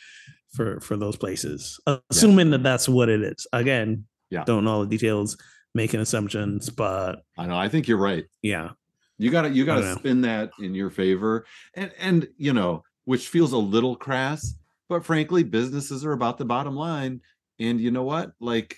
[0.55, 1.81] for for those places,
[2.11, 3.47] assuming that that's what it is.
[3.53, 4.45] Again, Yeah.
[4.45, 5.37] don't know all the details,
[5.75, 8.27] making assumptions, but I know, I think you're right.
[8.43, 8.73] yeah,
[9.19, 11.47] You gotta you gotta spin that in your favor.
[11.75, 14.55] And and you know, which feels a little crass,
[14.91, 17.23] but frankly, businesses are about the bottom line.
[17.59, 18.33] And you know what?
[18.41, 18.77] Like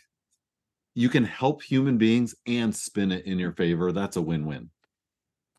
[0.94, 3.92] you can help human beings and spin it in your favor.
[3.92, 4.70] That's a win-win.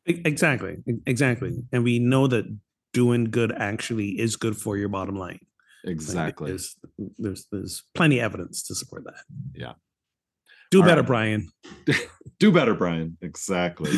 [0.06, 1.58] Exactly, exactly.
[1.72, 2.46] And we know that
[2.94, 5.40] doing good actually is good for your bottom line.
[5.84, 6.52] Like, Exactly.
[6.52, 6.76] There's,
[7.18, 9.24] there's there's plenty of evidence to support that.
[9.54, 9.74] Yeah.
[10.72, 11.08] Do All better, right.
[11.08, 11.50] Bryan.
[12.40, 13.18] Do better, Bryan.
[13.22, 13.92] Exactly.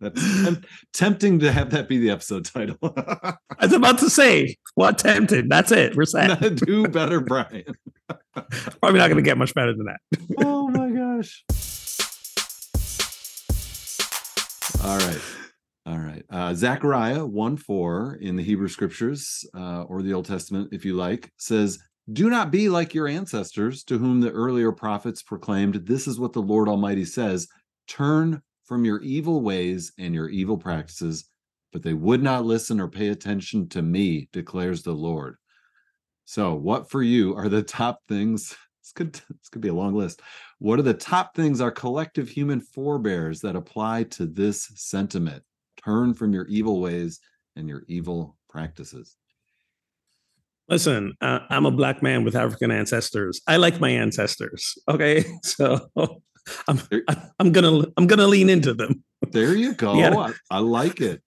[0.00, 2.76] That's tem- tempting to have that be the episode title.
[2.82, 5.48] I was about to say, what tempted?
[5.48, 5.96] That's it.
[5.96, 6.56] We're set.
[6.56, 7.64] Do better, Bryan.
[8.34, 9.98] Probably not going to get much better than that.
[10.44, 11.44] oh my gosh.
[14.84, 15.20] All right.
[15.86, 16.24] All right.
[16.30, 20.94] Uh, Zechariah 1 4 in the Hebrew scriptures uh, or the Old Testament, if you
[20.94, 21.78] like, says,
[22.12, 26.32] Do not be like your ancestors to whom the earlier prophets proclaimed, This is what
[26.32, 27.48] the Lord Almighty says
[27.88, 31.24] turn from your evil ways and your evil practices.
[31.72, 35.36] But they would not listen or pay attention to me, declares the Lord.
[36.26, 38.54] So, what for you are the top things?
[38.88, 40.22] This could this could be a long list.
[40.60, 45.42] What are the top things our collective human forebears that apply to this sentiment?
[45.84, 47.20] Turn from your evil ways
[47.54, 49.14] and your evil practices.
[50.70, 53.42] Listen, uh, I'm a black man with African ancestors.
[53.46, 54.78] I like my ancestors.
[54.88, 55.90] Okay, so
[56.66, 56.80] I'm
[57.38, 59.04] I'm gonna I'm gonna lean into them.
[59.30, 60.00] There you go.
[60.00, 61.22] I, I like it.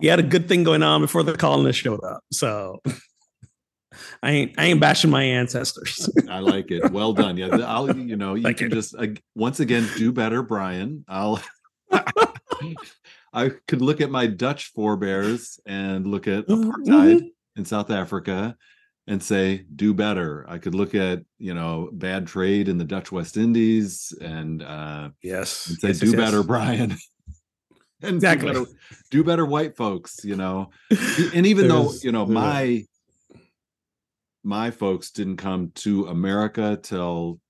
[0.00, 2.80] We had a good thing going on before the colonists showed up, so
[4.22, 6.08] I ain't I ain't bashing my ancestors.
[6.28, 6.90] I like it.
[6.92, 7.36] Well done.
[7.36, 8.74] Yeah, I'll you know you Thank can you.
[8.76, 11.04] just uh, once again do better, Bryan.
[11.08, 11.40] I'll.
[13.32, 18.56] I could look at my Dutch forebears and look at apartheid in South Africa
[19.08, 20.44] and say do better.
[20.48, 25.10] I could look at you know bad trade in the Dutch West Indies and uh,
[25.22, 26.24] Yes, and say yes, do yes, yes.
[26.30, 26.96] better, Bryan.
[28.02, 28.52] and Exactly.
[28.52, 28.70] do better,
[29.10, 30.20] do better, white folks.
[30.24, 30.70] You know,
[31.34, 32.84] and even though you know my
[34.44, 37.40] my folks didn't come to america till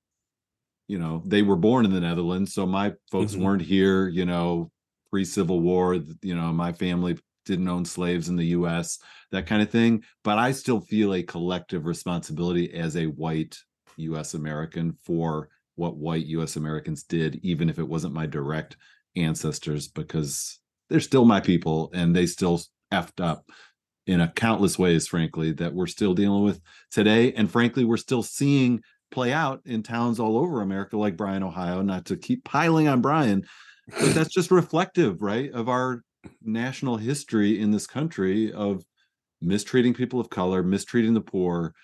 [0.88, 3.42] you know they were born in the netherlands so my folks Mhm.
[3.42, 4.70] weren't here you know
[5.10, 7.18] pre-civil war you know my family
[7.48, 8.98] didn't own slaves in the us
[9.32, 13.56] that kind of thing but i still feel a collective responsibility as a white
[13.98, 18.76] us american for what white us americans did even if it wasn't my direct
[19.16, 22.60] ancestors because they're still my people and they still
[22.92, 23.44] effed up
[24.08, 27.32] in a countless ways, frankly, that we're still dealing with today.
[27.34, 31.82] And frankly, we're still seeing play out in towns all over America, like Bryan, Ohio,
[31.82, 33.44] not to keep piling on Bryan,
[34.00, 36.02] but that's just reflective, right, of our
[36.42, 38.84] national history in this country of
[39.40, 41.74] mistreating people of color, mistreating the poor.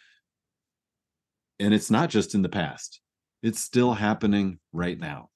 [1.58, 3.00] And it's not just in the past,
[3.42, 5.30] it's still happening right now.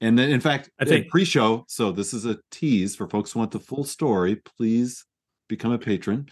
[0.00, 1.64] And then, in fact, I think- pre-show.
[1.68, 4.36] So this is a tease for folks who want the full story.
[4.36, 5.06] Please
[5.48, 6.28] become a patron.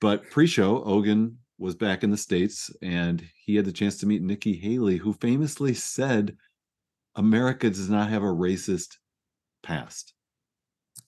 [0.00, 4.22] But pre-show, Ogun was back in the states, and he had the chance to meet
[4.22, 6.36] Nikki Haley, who famously said,
[7.14, 8.96] "America does not have a racist
[9.62, 10.13] past."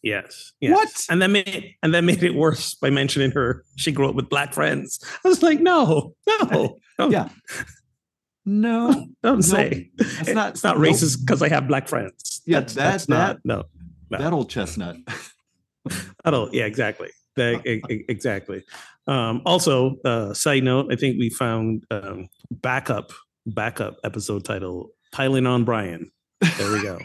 [0.03, 0.73] Yes, yes.
[0.73, 1.07] What?
[1.11, 3.65] And then made and then made it worse by mentioning her.
[3.77, 5.01] She grew up with black friends.
[5.25, 7.29] I was like, no, no, don't, Yeah.
[8.45, 10.51] No, don't No, say that's not.
[10.51, 12.43] it's not racist because I have black friends.
[12.47, 13.65] Yeah, that's, that- that's not no.
[14.11, 14.19] no.
[14.19, 14.97] That old chestnut.
[16.25, 16.53] I don't.
[16.55, 17.09] Yeah, exactly.
[17.37, 17.63] That-
[18.09, 18.63] exactly.
[19.09, 23.13] Um, also, uh, side note, I think we found um, backup
[23.47, 26.11] backup episode title piling on Bryan.
[26.59, 26.99] There we go.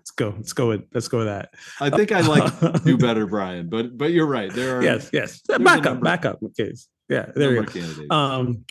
[0.00, 0.34] It's go.
[0.36, 1.50] Let's go with let's go with that.
[1.80, 3.68] I think I like do better, Bryan.
[3.68, 4.52] But but you're right.
[4.52, 5.40] There are Yes, yes.
[5.42, 6.38] Back up, back up.
[6.42, 6.72] Okay.
[7.08, 7.72] Yeah, there you go.
[7.72, 8.10] candidates.
[8.10, 8.64] Um,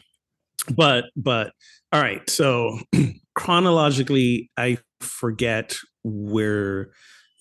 [0.76, 1.54] but but
[1.92, 2.28] all right.
[2.30, 2.80] So
[3.36, 6.92] chronologically, I forget where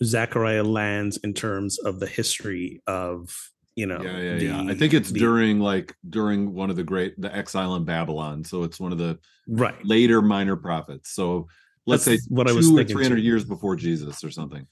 [0.05, 3.35] Zechariah lands in terms of the history of
[3.75, 4.03] you know.
[4.03, 4.71] yeah, yeah, yeah.
[4.71, 8.45] I think it's the- during like during one of the great the exile in Babylon.
[8.45, 9.77] So it's one of the right.
[9.85, 11.11] later minor prophets.
[11.11, 11.49] So
[11.89, 14.31] let's That's say what I was two or thinking three hundred years before Jesus or
[14.31, 14.67] something.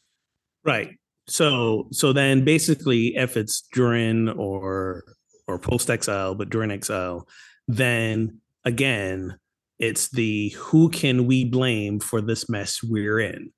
[0.65, 0.97] Right.
[1.29, 5.05] So so then basically if it's during or
[5.49, 7.27] or post exile, but during exile,
[7.67, 9.39] then again
[9.79, 13.53] it's the who can we blame for this mess we're in?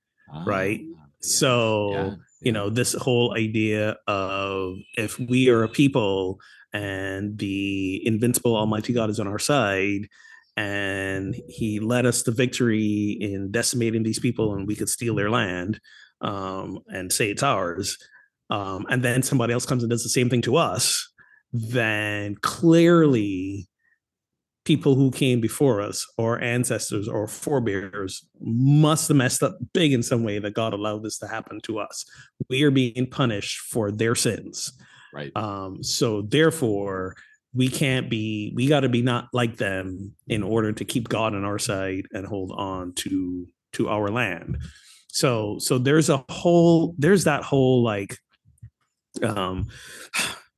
[0.46, 0.80] Right.
[0.82, 6.40] Ah, yeah, So yeah, you know this whole idea of if we are a people
[6.72, 10.06] and the invincible almighty god is on our side
[10.58, 15.30] and he led us to victory in decimating these people and we could steal their
[15.30, 15.78] land
[16.20, 17.96] um, and say it's ours
[18.50, 21.08] um, and then somebody else comes and does the same thing to us
[21.52, 23.68] then clearly
[24.64, 30.02] people who came before us or ancestors or forebears must have messed up big in
[30.02, 32.04] some way that God allowed this to happen to us.
[32.50, 34.72] We are being punished for their sins.
[35.14, 35.32] right.
[35.36, 37.14] Um, so therefore,
[37.54, 41.34] we can't be, we got to be not like them in order to keep God
[41.34, 44.58] on our side and hold on to to our land.
[45.08, 48.16] So so there's a whole there's that whole like
[49.22, 49.68] um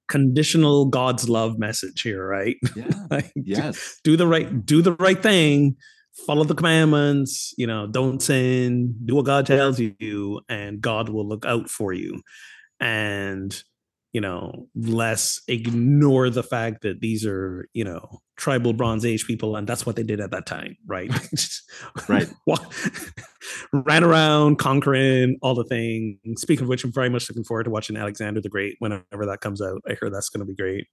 [0.08, 2.56] conditional God's love message here, right?
[2.76, 2.90] Yeah.
[3.10, 3.98] Like, Yes.
[4.04, 5.76] do the right do the right thing
[6.26, 11.26] follow the commandments you know don't sin do what god tells you and god will
[11.26, 12.20] look out for you
[12.78, 13.62] and
[14.12, 19.54] you know less ignore the fact that these are you know tribal bronze age people
[19.54, 21.10] and that's what they did at that time right
[22.08, 22.28] Right.
[23.72, 27.70] Ran around conquering all the things speaking of which i'm very much looking forward to
[27.70, 30.86] watching alexander the great whenever that comes out i heard that's going to be great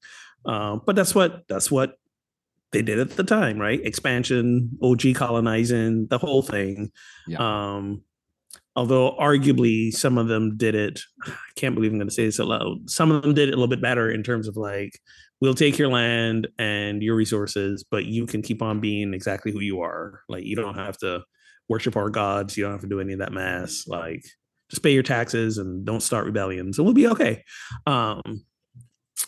[0.45, 1.97] um, but that's what that's what
[2.71, 3.79] they did at the time, right?
[3.83, 6.91] Expansion, OG colonizing, the whole thing.
[7.25, 7.37] Yeah.
[7.39, 8.03] Um,
[8.77, 12.39] although arguably some of them did it, I can't believe I'm going to say this
[12.39, 12.89] out loud.
[12.89, 14.99] Some of them did it a little bit better in terms of like,
[15.41, 19.59] we'll take your land and your resources, but you can keep on being exactly who
[19.59, 20.21] you are.
[20.29, 21.23] Like, you don't have to
[21.67, 22.55] worship our gods.
[22.55, 23.85] You don't have to do any of that mess.
[23.87, 24.23] Like,
[24.69, 27.43] just pay your taxes and don't start rebellions, and we'll be okay.
[27.85, 28.45] Um,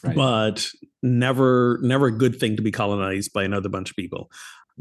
[0.03, 0.15] Right.
[0.15, 0.67] but
[1.01, 4.29] never never a good thing to be colonized by another bunch of people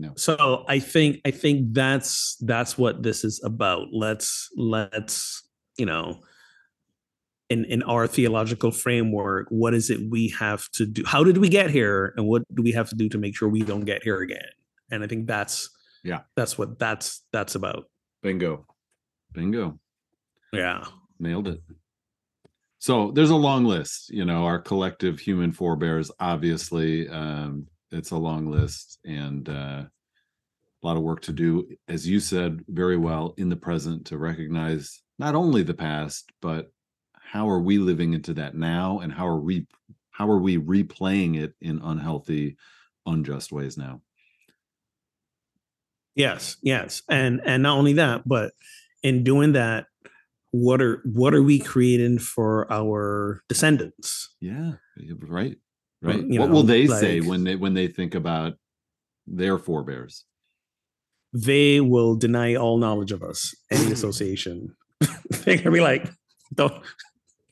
[0.01, 0.13] No.
[0.17, 5.43] so i think i think that's that's what this is about let's let's
[5.77, 6.21] you know
[7.51, 11.49] in in our theological framework what is it we have to do how did we
[11.49, 14.03] get here and what do we have to do to make sure we don't get
[14.05, 14.49] here again
[14.93, 15.69] and i think that's
[16.05, 16.21] Yeah.
[16.37, 17.91] that's what that's that's about
[18.23, 18.67] Bingo.
[19.33, 19.79] Bingo.
[20.53, 20.85] yeah
[21.21, 21.61] Nailed it.
[22.79, 27.09] So there's a long list, you know, our collective human forebears, obviously.
[27.09, 29.85] Um, it's a long list and uh,
[30.83, 34.19] a lot of work to do, as you said very well, in the present to
[34.19, 36.71] recognize not only the past, but
[37.21, 39.67] how are we living into that now and how are we
[40.11, 42.57] how are we replaying it in unhealthy,
[43.07, 44.01] unjust ways now?
[46.15, 48.53] Yes, yes, and and not only that, but
[49.03, 49.87] in doing that,
[50.51, 54.35] what are what are we creating for our descendants?
[54.41, 55.57] Yeah, yeah, right.
[56.01, 56.25] Right.
[56.25, 58.55] you what will know, they say when they when they think about
[59.27, 60.25] their forebears?
[61.33, 64.77] They will deny all knowledge of us, any association.
[65.31, 66.09] They're gonna be like,
[66.55, 66.73] don't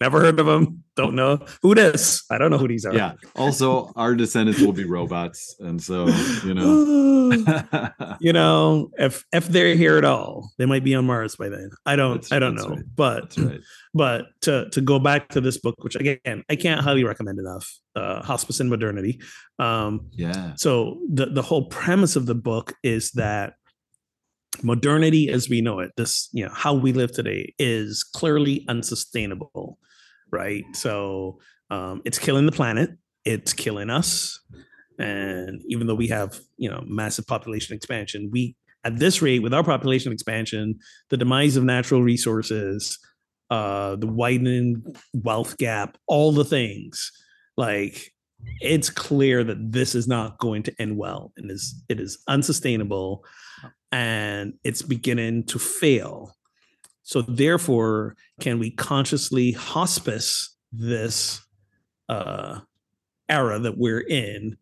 [0.01, 2.25] never heard of them, don't know who this.
[2.31, 2.95] I don't know who these are.
[2.95, 6.07] yeah also our descendants will be robots and so
[6.45, 7.07] you know
[8.21, 11.71] you know, if if they're here at all, they might be on Mars by then.
[11.85, 12.69] I don't That's- I don't know.
[12.69, 12.85] right.
[12.95, 13.61] But right
[13.95, 17.67] but to to go back to this book which again i can't highly recommend enough
[17.95, 19.21] uh Hospicing Modernity
[19.59, 23.55] um yeah so the the whole premise of the book is that
[24.63, 29.79] modernity as we know it this you know how we live today is clearly unsustainable
[30.31, 30.65] right?
[30.75, 31.39] So
[31.71, 32.91] um it's killing the planet
[33.25, 34.41] it's killing us
[34.99, 39.53] and even though we have you know massive population expansion we at this rate with
[39.53, 40.79] our population expansion
[41.11, 42.99] the demise of natural resources
[43.51, 47.11] uh the widening wealth gap all the things
[47.57, 48.12] like
[48.61, 53.24] it's clear that this is not going to end well and is it is unsustainable
[53.91, 56.36] and it's beginning to fail
[57.07, 61.41] so therefore can we consciously hospice this
[62.09, 62.59] uh
[63.29, 64.57] era that we're in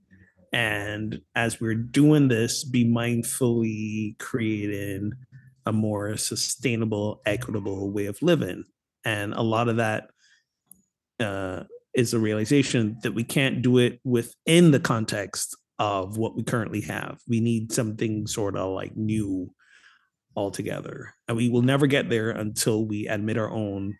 [0.53, 5.13] and as we're doing this be mindfully creating
[5.67, 8.65] a more sustainable, equitable way of living.
[9.05, 10.11] And a lot of that
[11.21, 11.65] uh,
[11.95, 16.83] is a realization that we can't do it within the context of what we currently
[16.83, 17.19] have.
[17.29, 19.53] We need something sort of like new
[20.37, 21.15] altogether.
[21.29, 23.97] And we will never get there until we admit our own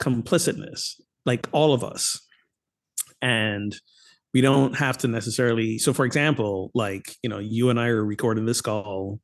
[0.00, 2.20] complicitness, like all of us.
[3.22, 3.74] And
[4.32, 5.78] we don't have to necessarily.
[5.78, 9.20] So, for example, like, you know, you and I are recording this call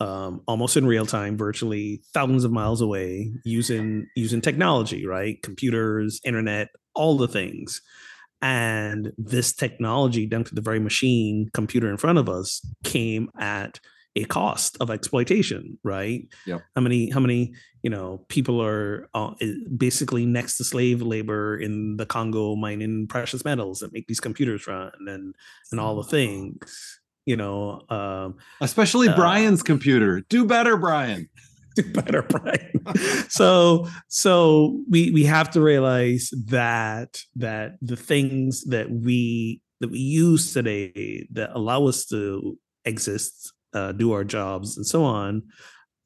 [0.00, 5.40] um, almost in real time, virtually thousands of miles away, using using technology, right?
[5.42, 7.82] Computers, internet, all the things.
[8.42, 13.78] And this technology, down to the very machine computer in front of us, came at
[14.16, 16.26] a cost of exploitation, right?
[16.46, 16.62] Yep.
[16.74, 19.34] How many how many you know people are uh,
[19.76, 24.66] basically next to slave labor in the Congo mining precious metals that make these computers
[24.66, 25.34] run and
[25.70, 31.28] and all the things you know um especially uh, bryan's computer do better bryan
[31.76, 38.90] do better bryan so so we we have to realize that that the things that
[38.90, 44.86] we that we use today that allow us to exist uh, do our jobs and
[44.86, 45.42] so on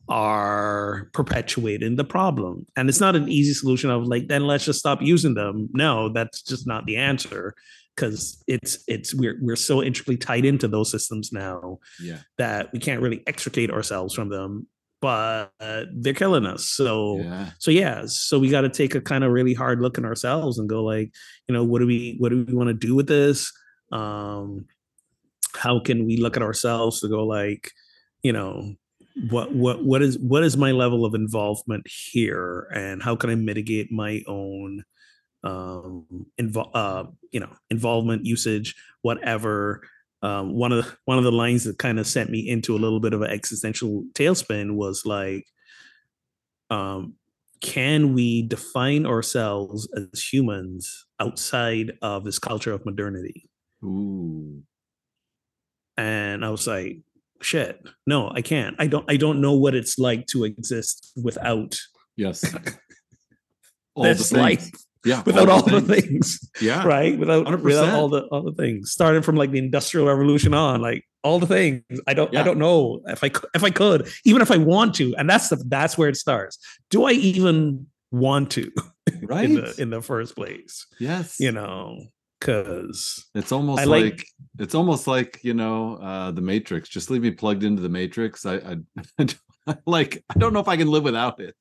[0.09, 4.79] are perpetuating the problem and it's not an easy solution of like then let's just
[4.79, 7.55] stop using them no that's just not the answer
[7.97, 12.19] because it's it's we're we're so intricately tied into those systems now yeah.
[12.37, 14.67] that we can't really extricate ourselves from them
[15.01, 17.51] but uh, they're killing us so yeah.
[17.59, 20.59] so yeah so we got to take a kind of really hard look in ourselves
[20.59, 21.13] and go like
[21.49, 23.53] you know what do we what do we want to do with this
[23.93, 24.67] um
[25.57, 27.71] how can we look at ourselves to go like
[28.23, 28.75] you know
[29.31, 33.35] what what what is what is my level of involvement here and how can i
[33.35, 34.85] mitigate my own
[35.45, 36.07] um,
[36.41, 39.83] invo- uh, you know, involvement, usage, whatever.
[40.23, 42.81] Um, one of the, one of the lines that kind of sent me into a
[42.81, 45.45] little bit of an existential tailspin was like,
[46.71, 47.15] um,
[47.61, 53.49] can we define ourselves as humans outside of this culture of modernity?
[53.85, 54.63] Ooh.
[55.97, 56.99] And I was like,
[57.41, 58.77] shit, no, I can't.
[58.79, 59.05] I don't.
[59.11, 61.77] I don't know what it's like to exist without.
[62.17, 62.45] Yes.
[63.95, 64.71] all this life
[65.05, 66.39] yeah without all, the, things.
[66.39, 66.51] things.
[66.61, 67.63] yeah right without 100%.
[67.63, 71.39] without all the all the things starting from like the industrial revolution on like all
[71.39, 72.41] the things i don't yeah.
[72.41, 75.49] i don't know if i if i could even if i want to and that's
[75.49, 76.59] the that's where it starts
[76.91, 78.71] do i even want to
[79.23, 81.99] right in the in the first place yes you know
[82.41, 84.27] because it's almost I like, like,
[84.59, 88.47] it's almost like you know uh the matrix just leave me plugged into the matrix.
[88.47, 88.79] I
[89.19, 91.55] i like i don't know if i can live without it.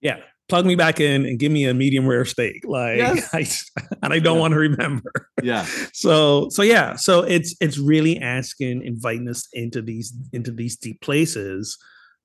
[0.00, 3.34] Yeah plug me back in and give me a medium rare steak like yes.
[3.34, 4.40] I, and i don't yeah.
[4.40, 5.12] want to remember.
[5.42, 5.66] Yeah.
[5.92, 11.00] So so yeah so it's it's really asking inviting us into these into these deep
[11.00, 11.76] places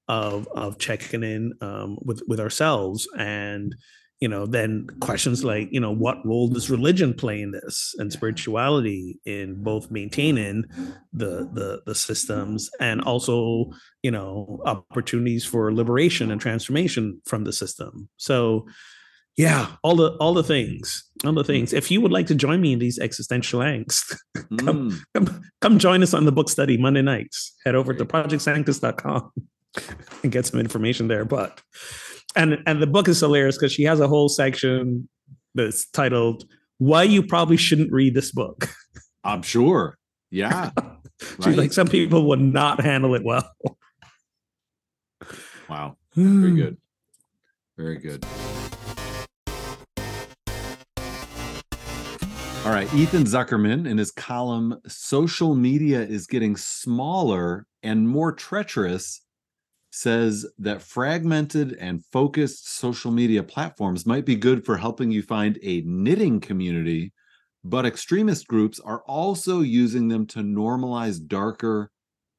[0.07, 3.07] of of checking in um, with with ourselves.
[3.17, 3.75] And
[4.21, 8.13] you know then questions like you know what role does religion play in this and
[8.13, 10.63] spirituality in both maintaining
[11.11, 13.65] the the the systems and also
[14.03, 18.07] you know opportunities for liberation and transformation from the system.
[18.17, 18.67] So
[19.37, 21.73] yeah all the all the things all the things.
[21.73, 24.15] If you would like to join me in these existential angst
[24.59, 25.01] come, mm.
[25.15, 27.55] come come join us on the book study monday nights.
[27.65, 29.31] Head over to projectsanctus.com
[30.23, 31.25] and get some information there.
[31.25, 31.59] But
[32.35, 35.07] and and the book is hilarious because she has a whole section
[35.55, 36.45] that's titled
[36.77, 38.69] "Why You Probably Shouldn't Read This Book."
[39.23, 39.97] I'm sure.
[40.29, 40.71] Yeah.
[41.21, 41.57] She's right.
[41.57, 43.47] like, some people would not handle it well.
[45.69, 45.97] Wow.
[46.15, 46.55] Very hmm.
[46.55, 46.77] good.
[47.77, 48.25] Very good.
[52.65, 52.91] All right.
[52.93, 59.21] Ethan Zuckerman in his column, Social Media is Getting Smaller and More Treacherous
[59.91, 65.59] says that fragmented and focused social media platforms might be good for helping you find
[65.61, 67.13] a knitting community,
[67.63, 71.91] but extremist groups are also using them to normalize darker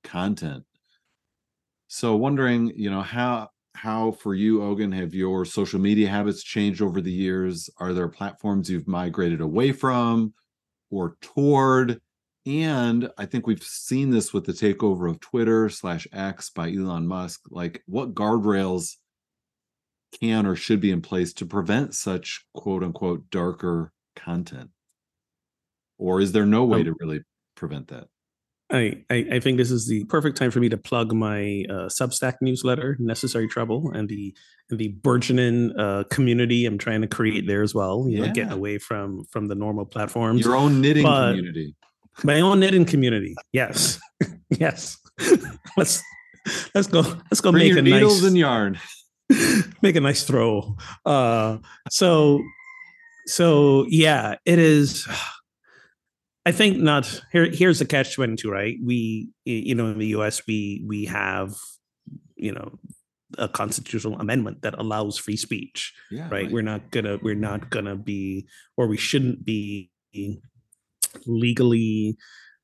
[0.03, 0.65] content.
[1.89, 6.83] So wondering, you know, how how for you Ogun have your social media habits changed
[6.83, 7.69] over the years?
[7.79, 10.35] Are there platforms you've migrated away from
[10.91, 12.01] or toward?
[12.45, 17.07] And I think we've seen this with the takeover of Twitter slash X by Elon
[17.07, 17.43] Musk.
[17.51, 18.97] Like, what guardrails
[20.20, 24.70] can or should be in place to prevent such quote unquote darker content?
[25.99, 27.20] Or is there no way um, to really
[27.55, 28.09] prevent that?
[28.70, 31.88] I, I, I think this is the perfect time for me to plug my uh,
[31.88, 34.34] Substack newsletter, Necessary Trouble, and the
[34.70, 38.07] and the burgeoning uh, community I'm trying to create there as well.
[38.09, 38.26] You yeah.
[38.26, 40.45] know, getting away from from the normal platforms.
[40.45, 41.76] Your own knitting but, community
[42.25, 43.35] my own knitting community.
[43.53, 43.99] Yes,
[44.51, 44.99] yes.
[45.77, 46.03] Let's
[46.75, 47.01] let's go.
[47.31, 48.79] Let's go Bring make a needles nice and yarn.
[49.83, 50.77] make a nice throw.
[51.05, 51.59] Uh,
[51.91, 52.43] so
[53.27, 55.07] so yeah, it is.
[56.45, 57.23] I think not.
[57.31, 58.51] Here, here's the catch twenty two.
[58.51, 58.77] Right?
[58.83, 61.55] We, you know, in the U.S., we we have,
[62.37, 62.79] you know,
[63.39, 65.95] a constitutional amendment that allows free speech.
[66.11, 66.51] Yeah, Right?
[66.51, 67.19] We're not gonna.
[67.23, 69.91] We're not gonna be, or we shouldn't be
[71.27, 72.17] legally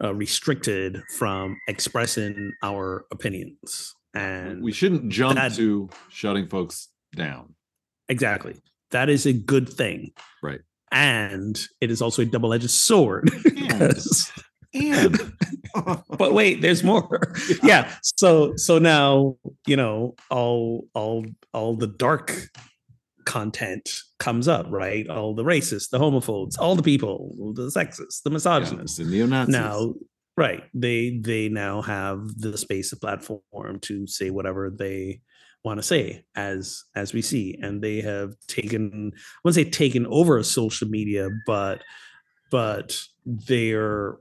[0.02, 3.94] uh, restricted from expressing our opinions.
[4.14, 7.54] And we shouldn't jump that- to shutting folks down.
[8.08, 8.56] Exactly.
[8.90, 10.12] That is a good thing.
[10.42, 10.60] Right.
[10.90, 13.30] And it is also a double edged sword.
[13.80, 13.94] And,
[14.74, 15.32] and
[16.18, 17.32] but wait, there's more.
[17.62, 17.92] yeah.
[18.02, 19.36] So so now,
[19.66, 22.48] you know, all all all the dark
[23.28, 25.06] content comes up, right?
[25.08, 28.96] All the racists, the homophobes, all the people, the sexists, the yeah, misogynists.
[28.96, 29.52] the neo-Nazis.
[29.52, 29.94] now
[30.38, 35.20] right they they now have the space of platform to say whatever they
[35.64, 40.06] want to say as as we see and they have taken i wouldn't say taken
[40.06, 41.82] over social media but
[42.50, 44.16] but their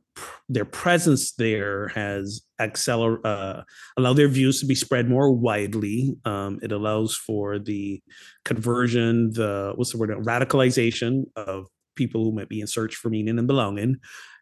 [0.50, 3.62] their presence there has acceler uh,
[3.98, 6.16] allowed their views to be spread more widely.
[6.26, 8.02] Um, it allows for the
[8.46, 13.38] conversion the what's the word radicalization of people who might be in search for meaning
[13.38, 13.98] and belonging.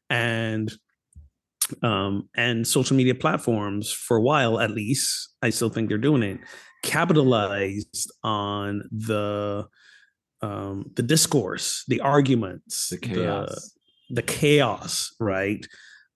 [0.10, 0.72] And
[1.82, 6.22] um, and social media platforms for a while at least i still think they're doing
[6.22, 6.40] it
[6.84, 9.66] capitalized on the
[10.42, 13.72] um, the discourse the arguments the chaos.
[14.10, 15.66] the, the chaos right?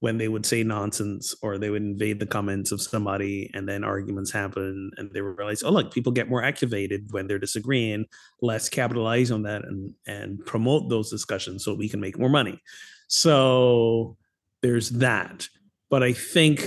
[0.01, 3.83] When they would say nonsense or they would invade the comments of somebody and then
[3.83, 8.05] arguments happen and they realize oh look people get more activated when they're disagreeing
[8.41, 12.61] let's capitalize on that and and promote those discussions so we can make more money.
[13.07, 14.15] So
[14.61, 15.47] there's that.
[15.89, 16.63] But i think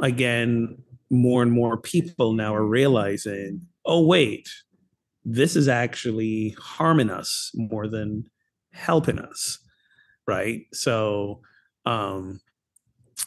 [0.00, 0.78] again
[1.10, 4.48] more and more people now are realizing oh wait
[5.24, 8.24] this is actually harming us more than
[8.72, 9.58] helping us
[10.26, 10.66] right?
[10.72, 11.40] So
[11.84, 12.40] um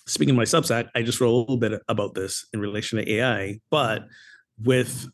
[0.08, 3.12] speaking of my substack i just wrote a little bit about this in relation to
[3.12, 4.08] ai but
[4.64, 5.08] with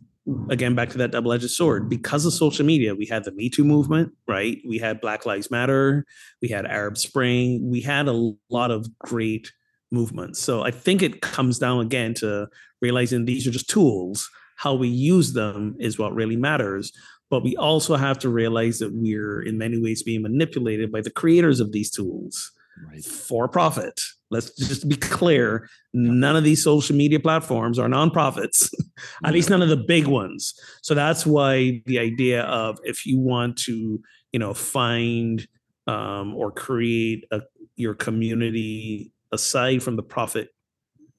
[0.50, 3.64] again back to that double-edged sword because of social media we had the me too
[3.64, 4.60] movement right?
[4.68, 6.06] We had black lives matter
[6.42, 9.52] we had arab spring we had a lot of great
[9.92, 10.40] movements.
[10.40, 12.48] So i think it comes down again to
[12.82, 14.30] realizing these are just tools
[14.62, 16.92] how we use them is what really matters
[17.32, 21.10] but we also have to realize that we're in many ways being manipulated by the
[21.10, 22.52] creators of these tools
[22.86, 23.04] right.
[23.04, 24.00] for profit.
[24.30, 25.70] Let's just be clear.
[25.94, 28.70] None of these social media platforms are nonprofits,
[29.24, 30.54] at least none of the big ones.
[30.82, 34.02] So that's why the idea of if you want to,
[34.34, 35.48] you know, find
[35.88, 37.42] um, or create a,
[37.78, 40.50] your community aside from the profit,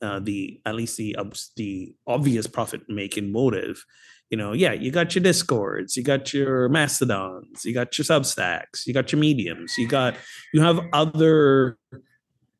[0.03, 1.17] uh, the at least the
[1.57, 3.85] the obvious profit making motive,
[4.31, 8.87] you know, yeah, you got your discords, you got your mastodons, you got your substacks,
[8.87, 10.15] you got your mediums, you got
[10.53, 11.79] you have other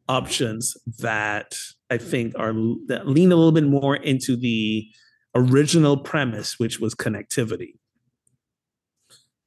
[0.09, 1.55] options that
[1.91, 2.53] I think are
[2.87, 4.87] that lean a little bit more into the
[5.35, 7.75] original premise, which was connectivity.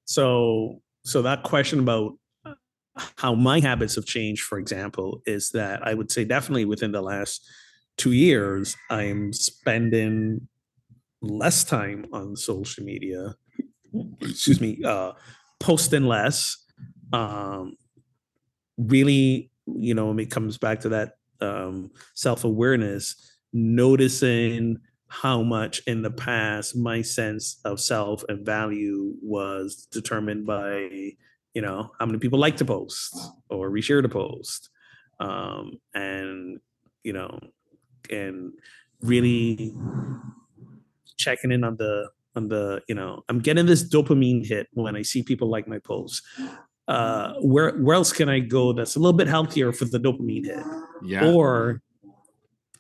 [0.05, 2.13] So, so that question about
[3.17, 7.01] how my habits have changed, for example, is that I would say definitely within the
[7.01, 7.45] last
[7.97, 10.47] two years, I'm spending
[11.21, 13.35] less time on social media.
[14.21, 15.13] Excuse me, uh,
[15.59, 16.57] posting less.
[17.13, 17.77] Um,
[18.77, 23.15] really, you know, when it comes back to that um, self awareness,
[23.53, 24.77] noticing
[25.07, 30.89] how much in the past my sense of self and value was determined by,
[31.53, 33.15] you know, how many people like to post
[33.49, 34.69] or reshare to post.
[35.19, 36.59] Um, and,
[37.03, 37.39] you know,
[38.11, 38.51] and
[39.01, 39.73] really
[41.17, 45.01] checking in on the on the you know i'm getting this dopamine hit when i
[45.01, 46.21] see people like my posts
[46.87, 50.45] uh where where else can i go that's a little bit healthier for the dopamine
[50.45, 50.63] hit
[51.03, 51.31] Yeah.
[51.31, 51.81] or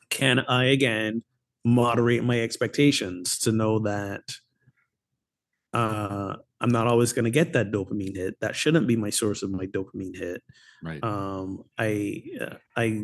[0.09, 1.23] can i again
[1.63, 4.21] moderate my expectations to know that
[5.73, 9.41] uh i'm not always going to get that dopamine hit that shouldn't be my source
[9.41, 10.43] of my dopamine hit
[10.83, 11.03] right.
[11.03, 13.03] um i uh, i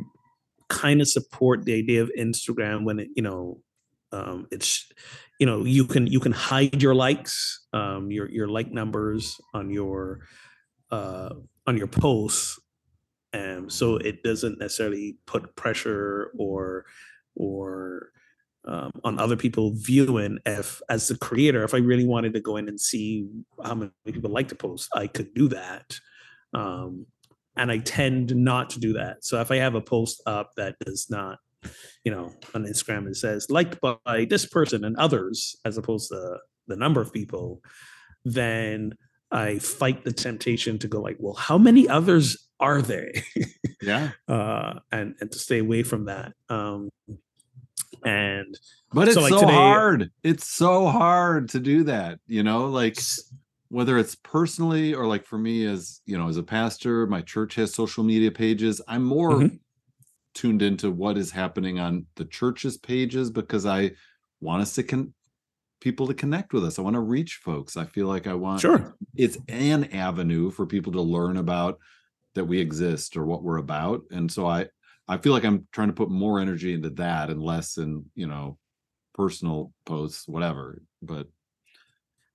[0.72, 3.59] kind of support the idea of instagram when it you know
[4.13, 4.89] um it's
[5.38, 9.69] you know you can you can hide your likes um your your like numbers on
[9.69, 10.22] your
[10.91, 11.34] uh
[11.67, 12.57] on your posts
[13.34, 16.86] um so it doesn't necessarily put pressure or
[17.36, 18.11] or
[18.63, 22.55] um, on other people viewing if as the creator if i really wanted to go
[22.57, 23.28] in and see
[23.63, 25.99] how many people like to post i could do that
[26.53, 27.05] um
[27.62, 29.24] and I tend not to do that.
[29.24, 31.39] So if I have a post up that does not
[32.03, 36.38] you know, on Instagram it says liked by this person and others, as opposed to
[36.68, 37.62] the number of people,
[38.26, 38.93] then
[39.32, 43.12] I fight the temptation to go like, well, how many others are there?
[43.84, 44.12] Yeah.
[44.28, 46.34] uh, and and to stay away from that.
[46.49, 46.89] Um,
[48.05, 48.55] and
[48.93, 50.12] But it's So, so, today- hard.
[50.24, 52.99] It's so hard to do that, you know, like
[53.72, 57.55] whether it's personally or like for me as, you know, as a pastor, my church
[57.55, 58.82] has social media pages.
[58.88, 59.59] I'm more Mhm.
[60.34, 63.91] tuned into what is happening on the church's pages because I
[64.41, 65.13] want us to con
[65.80, 66.78] people to connect with us.
[66.80, 67.78] I want to reach folks.
[67.78, 71.80] I feel like I want sure, it's an avenue for people to learn about
[72.36, 74.65] that we exist or what we're about and so i
[75.09, 78.28] i feel like i'm trying to put more energy into that and less in you
[78.28, 78.57] know
[79.13, 81.28] personal posts whatever but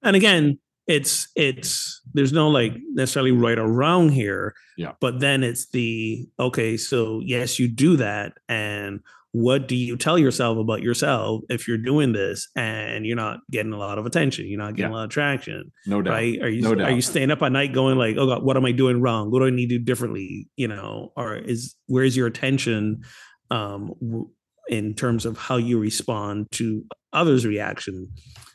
[0.02, 4.54] and again, it's it's there's no like necessarily right or wrong here.
[4.76, 4.92] Yeah.
[5.00, 9.00] But then it's the okay, so yes, you do that, and
[9.32, 13.72] what do you tell yourself about yourself if you're doing this and you're not getting
[13.74, 14.96] a lot of attention, you're not getting Yeah.
[14.96, 16.40] a lot of traction, no doubt right?
[16.40, 18.64] Are you No are you staying up at night going like, oh God, what am
[18.64, 19.30] I doing wrong?
[19.30, 20.48] What do I need to do differently?
[20.56, 23.02] You know, or is where is your attention
[23.50, 24.30] um w-
[24.68, 28.08] in terms of how you respond to others' reaction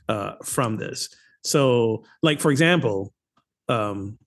[0.09, 1.09] uh from this?
[1.43, 3.13] So, like for example,
[3.67, 4.17] um,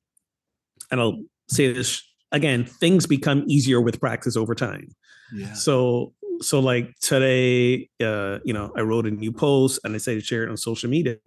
[0.91, 2.03] and I'll say this
[2.33, 4.89] again, things become easier with practice over time.
[5.33, 9.99] yeah So so like today, uh, you know, I wrote a new post and I
[9.99, 11.19] say to share it on social media.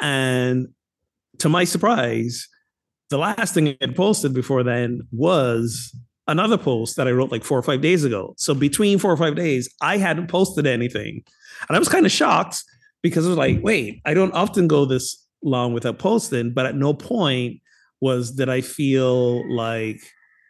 [0.00, 0.68] And
[1.38, 2.48] to my surprise,
[3.10, 5.94] the last thing I had posted before then was
[6.26, 8.34] another post that I wrote like four or five days ago.
[8.36, 11.22] So between four or five days, I hadn't posted anything.
[11.68, 12.62] And I was kind of shocked
[13.02, 16.74] because it was like, wait, I don't often go this long without posting, but at
[16.74, 17.60] no point
[18.00, 20.00] was that I feel like,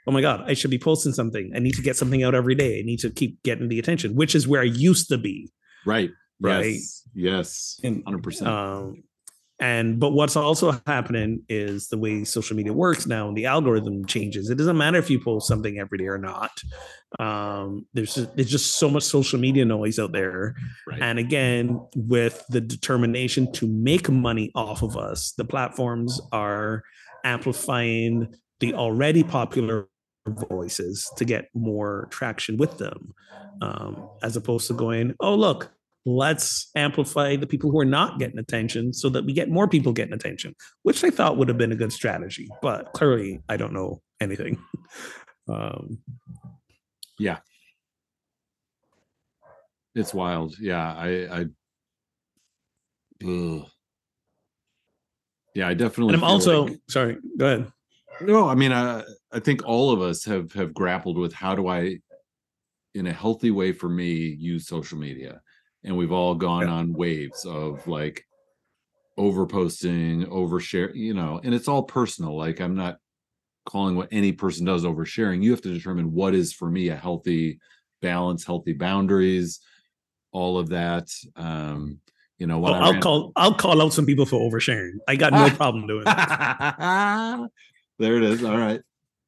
[0.06, 1.52] oh my God, I should be posting something.
[1.54, 2.78] I need to get something out every day.
[2.78, 5.50] I need to keep getting the attention, which is where I used to be.
[5.86, 6.74] right Right.
[6.74, 9.02] yes yes 100% Um,
[9.60, 14.04] and but what's also happening is the way social media works now, and the algorithm
[14.06, 14.50] changes.
[14.50, 16.52] It doesn't matter if you post something every day or not.
[17.18, 20.54] Um, there's just, there's just so much social media noise out there,
[20.86, 26.82] right and again, with the determination to make money off of us, the platforms are
[27.24, 29.88] amplifying the already popular
[30.50, 33.14] voices to get more traction with them,
[33.62, 35.70] um, as opposed to going, oh, look,
[36.06, 39.92] let's amplify the people who are not getting attention so that we get more people
[39.92, 42.48] getting attention, which I thought would have been a good strategy.
[42.62, 44.58] But clearly, I don't know anything.
[45.50, 46.00] Um,
[47.18, 47.38] yeah.
[49.94, 51.08] it's wild yeah i
[51.40, 51.46] i
[53.26, 53.66] ugh.
[55.54, 57.72] yeah i definitely and I'm also like- sorry, go ahead.
[58.20, 61.68] No, I mean, uh, I think all of us have have grappled with how do
[61.68, 61.98] I,
[62.94, 65.40] in a healthy way for me, use social media,
[65.84, 66.72] and we've all gone Yeah.
[66.74, 68.24] on waves of like
[69.18, 72.36] overposting, overshare, you know, and it's all personal.
[72.36, 72.98] Like I'm not
[73.66, 75.42] calling what any person does oversharing.
[75.42, 77.58] You have to determine what is for me a healthy
[78.00, 79.60] balance, healthy boundaries,
[80.32, 81.08] all of that.
[81.36, 82.00] Um,
[82.38, 84.92] you know, when Oh, I'll ran- call I'll call out some people for oversharing.
[85.08, 87.48] I got no problem doing that.
[87.98, 88.44] there it is.
[88.44, 88.80] All right.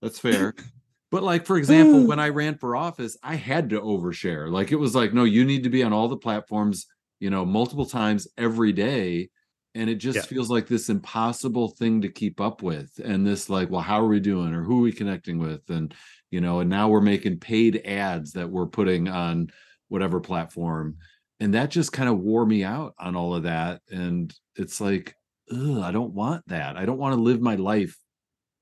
[0.02, 0.54] That's fair.
[1.10, 2.06] But like for example, Mm.
[2.06, 4.50] when I ran for office, I had to overshare.
[4.50, 6.86] Like it was like, no, you need to be on all the platforms,
[7.18, 9.28] you know, multiple times every day.
[9.74, 10.22] And it just Yeah.
[10.22, 12.98] feels like this impossible thing to keep up with.
[13.04, 14.52] And this like, well, how are we doing?
[14.54, 15.68] Or who are we connecting with?
[15.70, 15.94] And
[16.30, 19.50] you know, and now we're making paid ads that we're putting on
[19.88, 20.96] whatever platform.
[21.40, 23.82] And that just kind of wore me out on all of that.
[23.90, 25.16] And it's like,
[25.50, 26.76] ugh, I don't want that.
[26.76, 27.96] I don't want to live my life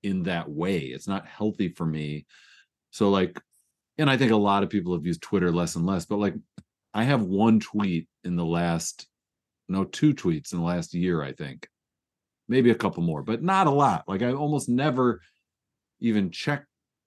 [0.03, 0.78] in that way.
[0.78, 2.26] It's not healthy for me.
[2.90, 3.40] So like,
[3.99, 6.34] and I think a lot of people have used Twitter less and less, but like
[6.94, 9.07] I have one tweet in the last,
[9.68, 11.68] no, two tweets in the last year, I think.
[12.49, 14.05] Maybe a couple more, but not a lot.
[14.09, 15.20] Like I almost never
[16.01, 16.64] even check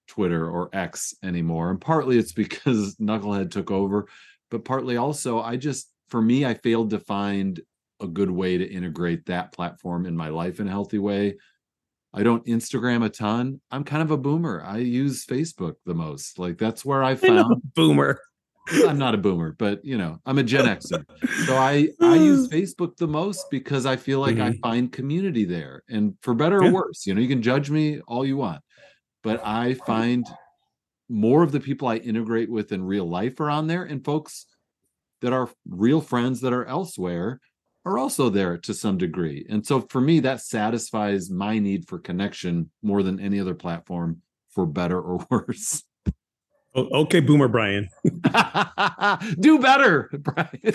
[0.07, 1.71] Twitter or X anymore.
[1.71, 4.07] And partly it's because Knucklehead took over,
[4.49, 7.59] but partly also I just for me, I failed to find
[8.01, 11.37] a good way to integrate that platform in my life in a healthy way.
[12.13, 13.61] I don't Instagram a ton.
[13.71, 14.61] I'm kind of a boomer.
[14.65, 16.37] I use Facebook the most.
[16.39, 18.19] Like that's where I I found boomer.
[18.87, 21.03] I'm not a boomer, but you know, I'm a Gen Xer.
[21.45, 24.59] So I I use Facebook the most because I feel like I Mhm.
[24.61, 25.83] find community there.
[25.89, 26.69] And for better Yeah.
[26.69, 28.61] or worse, you know, you can judge me all you want.
[29.23, 30.25] But I find
[31.09, 34.45] more of the people I integrate with in real life are on there and folks
[35.21, 37.39] that are real friends that are elsewhere
[37.85, 39.45] are also there to some degree.
[39.49, 44.21] And so for me that satisfies my need for connection more than any other platform
[44.49, 45.83] for better or worse.
[46.73, 47.89] Okay, Boomer Bryan.
[49.39, 50.73] Do better, Bryan.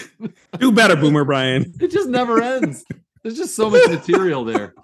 [0.58, 1.72] Do better, Boomer Bryan.
[1.80, 2.84] It just never ends.
[3.22, 4.74] There's just so much material there.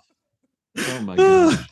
[0.79, 1.67] Oh my god.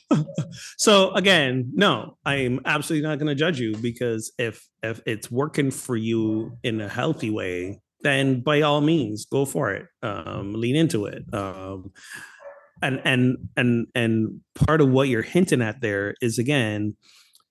[0.76, 5.70] so again, no, I'm absolutely not going to judge you because if if it's working
[5.70, 9.86] for you in a healthy way, then by all means, go for it.
[10.02, 11.22] Um, lean into it.
[11.34, 11.92] Um,
[12.82, 16.96] and and and and part of what you're hinting at there is again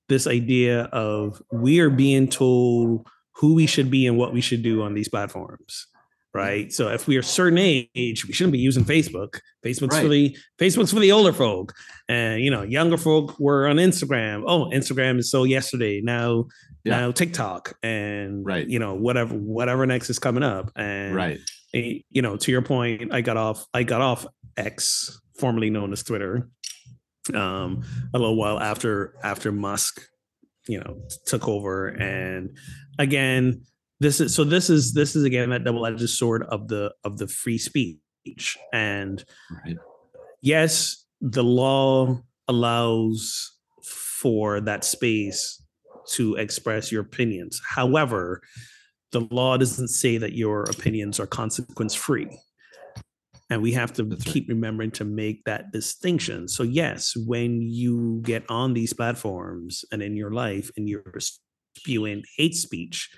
[0.07, 4.63] this idea of we are being told who we should be and what we should
[4.63, 5.85] do on these platforms
[6.33, 10.01] right so if we are a certain age we shouldn't be using facebook facebook's Right.
[10.01, 11.73] for the facebook's for the older folk
[12.07, 16.45] and you know younger folk were on instagram oh instagram is so yesterday now
[16.85, 16.97] Yeah.
[17.01, 18.67] now tiktok and Right.
[18.67, 21.39] you know whatever whatever next is coming up and right.
[21.73, 24.25] eh, you know to your point i got off i got off
[24.55, 26.49] x formerly known as twitter
[27.33, 30.01] um a little while after after musk
[30.67, 32.55] you know took over and
[32.97, 33.61] again
[33.99, 37.27] this is so this is this is again that double-edged sword of the of the
[37.27, 39.23] free speech and
[39.65, 39.77] Right.
[40.41, 43.51] yes the law allows
[43.83, 45.61] for that space
[46.11, 47.61] to express your opinions.
[47.67, 48.41] However
[49.11, 52.39] the law doesn't say that your opinions are consequence free
[53.49, 54.33] and we have to That's right.
[54.33, 56.47] keep remembering to make that distinction.
[56.47, 62.23] So yes when you get on these platforms and in your life and you're spewing
[62.37, 63.09] hate speech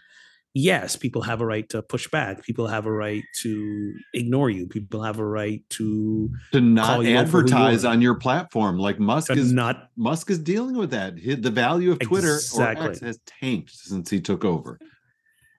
[0.53, 2.43] yes people have a right to push back.
[2.43, 4.67] People have a right to ignore you.
[4.67, 8.01] People have a right to To not Call you out for who you advertise on
[8.01, 11.15] your platform, like Musk to is not Musk is dealing with that.
[11.15, 12.89] The value of Twitter or Exactly.
[12.89, 14.77] X has tanked since he took over.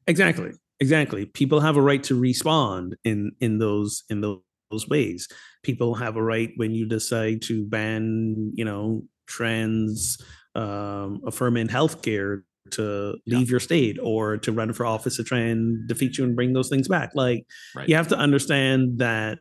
[0.07, 0.53] exactly.
[0.80, 1.26] Exactly.
[1.26, 4.40] People have a right to respond in in those in those,
[4.70, 5.28] those ways.
[5.62, 10.18] People have a right when you decide to ban you know trans
[10.57, 13.38] um affirming healthcare to Yeah.
[13.38, 16.52] leave your state or to run for office to try and defeat you and bring
[16.52, 17.88] those things back like Right.
[17.88, 19.40] you have to understand that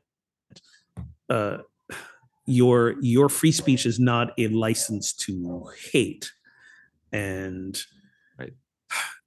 [1.30, 1.60] uh
[2.48, 6.32] your your free speech is not a license to hate
[7.12, 7.80] and
[8.38, 8.54] Right.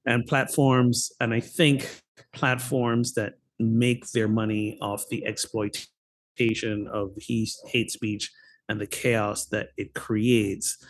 [0.07, 7.49] and platforms and i think platforms that make their money off the exploitation of he,
[7.69, 8.33] hate speech
[8.69, 10.85] and the chaos that it creates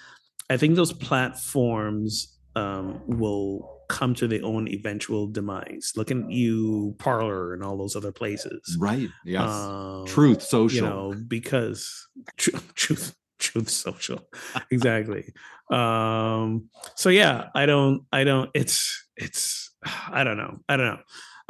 [0.49, 6.95] i think those platforms um, will come to their own eventual demise look at you
[6.99, 9.09] Parler and all those other places Right.
[9.27, 9.43] Yes.
[9.51, 10.75] Um, Truth social.
[10.77, 14.21] you know because tr- truth truth social
[14.71, 15.33] exactly
[15.71, 19.71] um so yeah i don't i don't it's it's
[20.09, 21.01] i don't know i don't know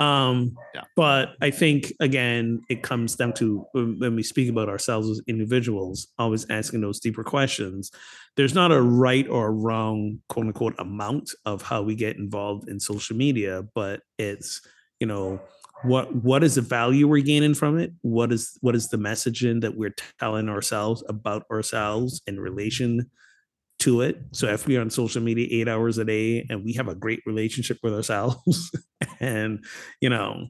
[0.01, 0.83] um Yeah.
[0.97, 6.09] but i think again it comes down to when we speak about ourselves as individuals
[6.19, 7.93] always asking those deeper questions
[8.37, 12.69] there's not a right or a wrong quote unquote amount of how we get involved
[12.69, 14.63] in social media but it's
[14.99, 15.41] you know
[15.85, 19.61] what what is the value we're gaining from it what is what is the messaging
[19.61, 23.09] that we're telling ourselves about ourselves in relation
[23.81, 26.89] to it so if we're on social media eight hours a day and we have
[26.89, 28.71] a great relationship with ourselves
[29.21, 29.65] and
[30.01, 30.47] you know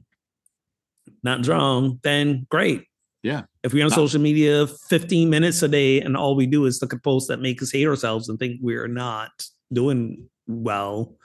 [1.23, 2.83] nothing's wrong then great
[3.23, 3.43] Yeah.
[3.63, 6.81] if we're on Not- social media 15 minutes a day and all we do is
[6.81, 9.31] look at posts that make us hate ourselves and think we're not
[9.73, 11.17] doing well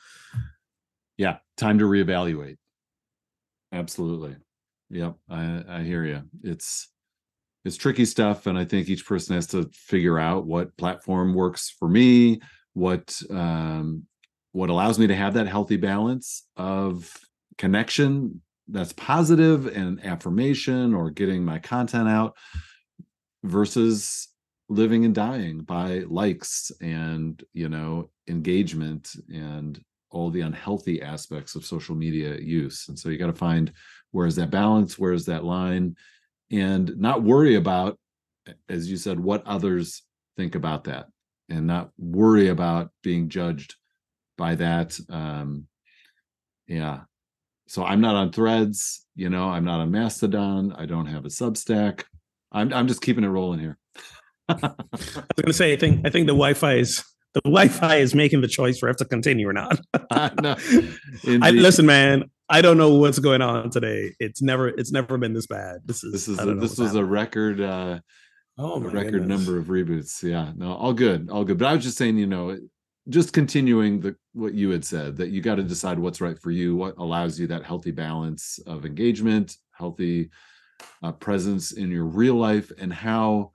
[1.18, 1.36] yeah.
[1.58, 2.56] Time to reevaluate.
[3.72, 4.36] Absolutely.
[4.88, 5.16] Yep.
[5.28, 6.22] I, I hear you.
[6.42, 6.88] It's
[7.64, 8.46] it's tricky stuff.
[8.46, 12.40] And I think each person has to figure out what platform works for me,
[12.74, 14.04] what um
[14.52, 17.16] what allows me to have that healthy balance of
[17.56, 22.36] connection that's positive and affirmation or getting my content out
[23.44, 24.28] versus
[24.68, 31.64] living and dying by likes and you know engagement and all the unhealthy aspects of
[31.64, 33.72] social media use and so you got to find
[34.12, 35.94] where's that balance where's that line
[36.50, 37.98] and not worry about
[38.68, 40.02] as you said what others
[40.36, 41.06] think about that
[41.48, 43.76] and not worry about being judged
[44.36, 45.66] by that um
[46.66, 47.00] yeah
[47.68, 51.28] so i'm not on threads you know i'm not on mastodon i don't have a
[51.28, 52.04] substack
[52.52, 53.78] i'm, I'm just keeping it rolling here
[54.50, 58.14] I was going to say, I think I think the Wi-Fi is the Wi-Fi is
[58.14, 59.80] making the choice for us to continue or not.
[60.42, 60.56] No,
[61.42, 62.24] I, listen, man.
[62.50, 64.12] I don't know what's going on today.
[64.18, 65.78] It's never it's never been this bad.
[65.84, 68.00] This is this is I a, this what's was a record uh
[68.58, 69.28] oh a record goodness.
[69.28, 72.26] number of reboots yeah no all good all good but i was just saying you
[72.26, 72.58] know
[73.08, 76.50] just continuing the what you had said that you got to decide what's right for
[76.50, 80.30] you what allows you that healthy balance of engagement healthy
[81.02, 83.50] uh, presence in your real life and how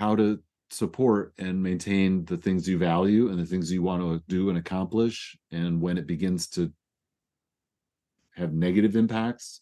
[0.00, 4.22] how to support and maintain the things you value and the things you want to
[4.28, 6.72] do and accomplish and when it begins to
[8.36, 9.60] have negative impacts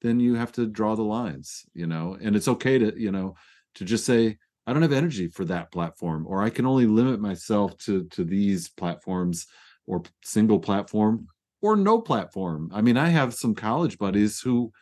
[0.00, 3.34] then you have to draw the lines you know and it's okay to you know
[3.74, 4.36] to just say
[4.66, 8.24] i don't have energy for that platform or i can only limit myself to to
[8.24, 9.46] these platforms
[9.86, 11.26] or single platform
[11.62, 14.72] or no platform i mean i have some college buddies who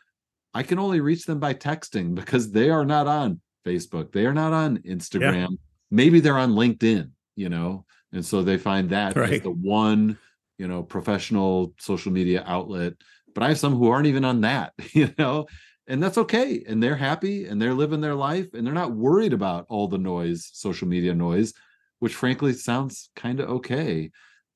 [0.53, 4.33] i can only reach them by texting because they are not on facebook they are
[4.33, 5.57] not on instagram yeah.
[5.91, 9.33] maybe they're on linkedin you know and so they find that right.
[9.33, 10.17] as the one
[10.57, 12.93] you know professional social media outlet
[13.33, 15.45] but i have some who aren't even on that you know?
[15.89, 19.31] And that's okay and they're happy and they're living their life and they're not worried
[19.31, 21.53] about all the noise social media noise
[21.99, 24.11] which frankly sounds kind of okay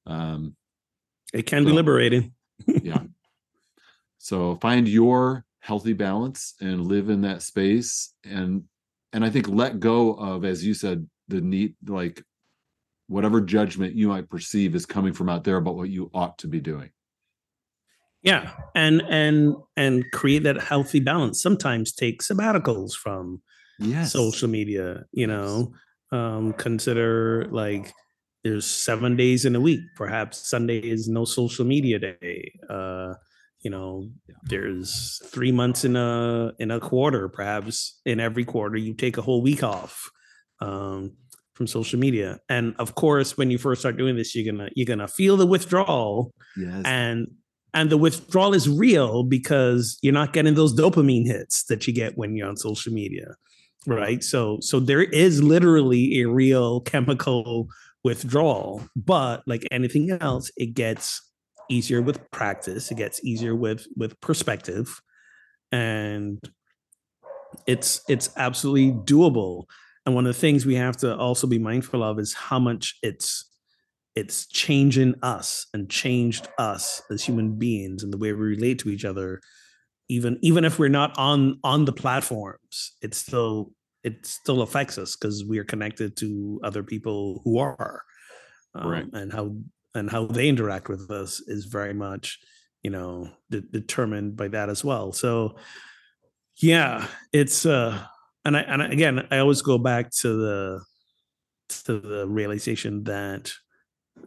[0.05, 0.57] um
[1.33, 2.33] it can so, be liberating.
[2.83, 3.03] Yeah.
[4.19, 8.63] So find your healthy balance and live in that space and
[9.13, 12.23] and i think let go of as you said the need like
[13.11, 16.47] whatever judgment you might perceive is coming from out there about what you ought to
[16.47, 16.89] be doing.
[18.23, 23.41] Yeah and and and create that healthy balance sometimes take sabbaticals from
[23.79, 24.13] yes.
[24.13, 25.73] social media you know?
[26.11, 27.91] Um consider like
[28.43, 33.13] there's seven days in a week perhaps sunday is no social media day uh
[33.61, 34.09] you know
[34.43, 39.21] there's three months in a in a quarter perhaps in every quarter you take a
[39.21, 40.09] whole week off.
[40.59, 41.17] Um
[41.61, 42.39] from social media.
[42.49, 45.45] And of course when you first start doing this you're gonna you're gonna feel the
[45.45, 46.33] withdrawal.
[46.57, 46.81] Yes.
[46.85, 47.27] and
[47.73, 52.17] and the withdrawal is real because you're not getting those dopamine hits that you get
[52.17, 53.35] when you're on social media
[53.87, 54.23] right?
[54.23, 57.67] So so there is literally a real chemical
[58.03, 58.83] withdrawal.
[58.95, 61.21] But like anything else it gets
[61.69, 62.91] easier with practice.
[62.91, 65.01] It gets easier with with perspective.
[65.71, 66.39] And
[67.67, 69.65] it's it's absolutely doable
[70.05, 72.97] and one of the things we have to also be mindful of is how much
[73.03, 73.45] it's
[74.15, 78.89] it's changing us and changed us as human beings and the way we relate to
[78.89, 79.39] each other.
[80.09, 83.71] Even even if we're not on on the platforms it still
[84.03, 88.03] it still affects us because we are connected to other people who are.
[88.73, 89.05] Um, right.
[89.13, 89.55] and how
[89.93, 92.39] and how they interact with us is very much
[92.83, 95.13] you know de- determined by that as well.
[95.13, 95.55] So
[96.57, 98.03] yeah it's uh
[98.45, 100.81] and i and again i always go back to the
[101.69, 103.51] to the realization that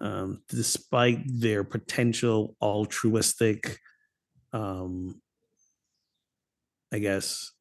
[0.01, 3.79] um, despite their potential altruistic,
[4.53, 5.21] um,
[6.93, 7.53] I guess,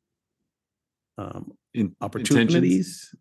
[1.17, 2.53] um, In, opportunities.
[2.53, 3.15] Intentions?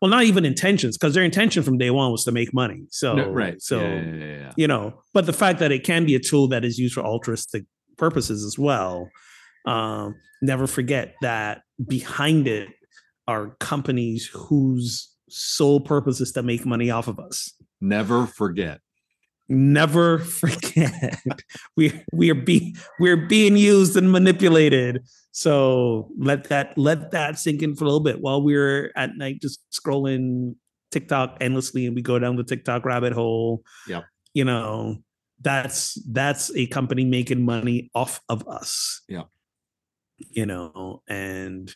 [0.00, 2.84] Well, not even intentions, because their intention from day one was to make money.
[2.90, 3.60] So, no, right.
[3.62, 6.48] So, yeah, yeah, yeah, you know, but the fact that it can be a tool
[6.48, 7.64] that is used for altruistic
[7.96, 9.08] purposes as well.
[9.64, 12.68] Um, never forget that behind it
[13.26, 17.52] are companies whose sole purpose is to make money off of us.
[17.80, 18.80] Never forget.
[19.48, 21.20] Never forget.
[21.76, 25.04] we we are be we're being used and manipulated.
[25.32, 29.40] So let that let that sink in for a little bit while we're at night
[29.42, 30.54] just scrolling
[30.92, 33.62] TikTok endlessly and we go down the TikTok rabbit hole.
[33.88, 34.02] Yeah.
[34.32, 34.98] You know,
[35.40, 39.02] that's that's a company making money off of us.
[39.08, 39.24] Yeah.
[40.18, 41.74] You know, and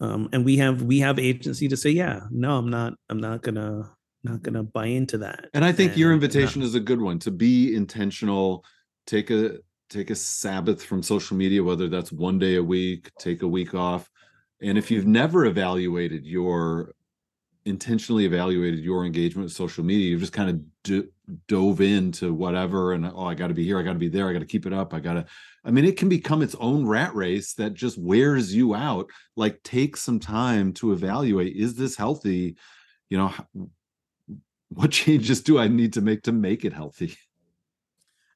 [0.00, 3.42] um and we have we have agency to say, yeah, no, I'm not I'm not
[3.42, 3.90] gonna
[4.24, 5.48] not going to buy into that.
[5.54, 8.64] And I think and your invitation not- is a good one to be intentional,
[9.06, 9.58] take a
[9.90, 13.74] take a sabbath from social media whether that's one day a week, take a week
[13.74, 14.08] off.
[14.60, 16.94] And if you've never evaluated your
[17.68, 21.08] intentionally evaluated your engagement with social media, you've just kind of do,
[21.46, 24.28] dove into whatever and oh, I got to be here, I got to be there,
[24.28, 25.26] I got to keep it up, I got to
[25.68, 29.10] I mean, it can become its own rat race that just wears you out.
[29.36, 32.56] Like, take some time to evaluate: is this healthy?
[33.10, 33.34] You know,
[34.68, 37.16] what changes do I need to make to make it healthy?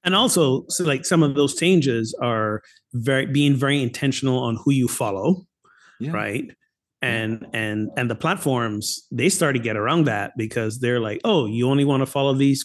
[0.04, 2.62] And also, so like some of those changes are
[2.92, 5.46] very being very intentional on who you follow,
[6.00, 6.10] yeah.
[6.10, 6.50] right?
[7.02, 11.46] And and and the platforms they start to get around that because they're like, oh,
[11.46, 12.64] you only want to follow these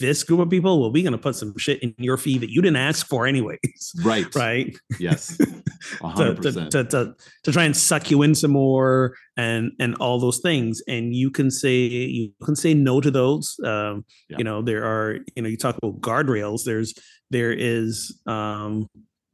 [0.00, 2.60] this group of people, well, we're gonna put some shit in your feed that you
[2.62, 3.92] didn't ask for anyways.
[4.02, 4.32] Right.
[4.34, 4.76] right.
[4.98, 5.36] Yes.
[6.16, 7.14] to, to, to, to,
[7.44, 10.82] to try and suck you in some more and and all those things.
[10.88, 13.58] And you can say you can say no to those.
[13.64, 14.38] Um, yeah.
[14.38, 16.94] you know, there are, you know, you talk about guardrails, there's
[17.30, 18.88] there is um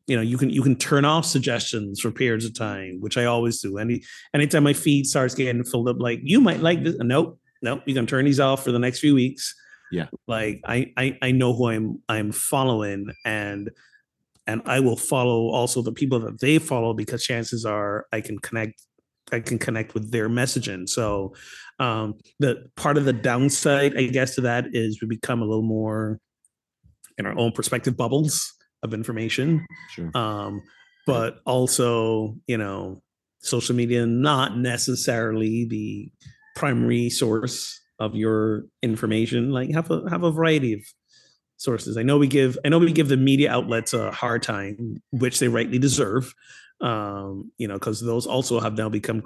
[0.07, 3.25] you know you can you can turn off suggestions for periods of time which i
[3.25, 3.79] always do.
[3.79, 4.03] Any
[4.35, 7.95] anytime my feed starts getting filled up like you might like this nope nope you
[7.95, 9.55] can turn these off for the next few weeks.
[9.91, 10.07] Yeah.
[10.27, 13.71] Like I, I i know who i'm i'm following and
[14.47, 18.39] and i will follow also the people that they follow because chances are i can
[18.39, 18.83] connect
[19.33, 20.87] I can connect with their messaging.
[20.87, 21.35] So
[21.79, 25.63] um, the part of the downside, I guess, to that is we become a little
[25.63, 26.21] more
[27.17, 28.53] in our own perspective bubbles
[28.85, 29.67] of information.
[29.91, 30.11] Sure.
[30.15, 30.63] Um,
[31.07, 33.03] but also, you know,
[33.41, 36.13] social media not necessarily the
[36.55, 39.51] primary source of your information.
[39.51, 40.81] Like have a have a variety of
[41.57, 41.97] sources.
[41.97, 45.41] I know we give I know we give the media outlets a hard time, which
[45.41, 46.33] they rightly deserve.
[46.81, 49.23] Um, you know, because those also have now become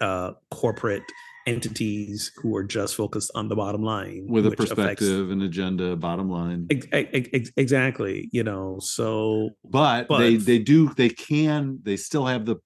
[0.00, 1.02] uh, corporate
[1.46, 6.30] entities who are just focused on the bottom line with a perspective and agenda bottom
[6.30, 6.66] line.
[6.70, 12.26] Ex- ex- exactly you know so but, but they they do they can they still
[12.26, 12.56] have the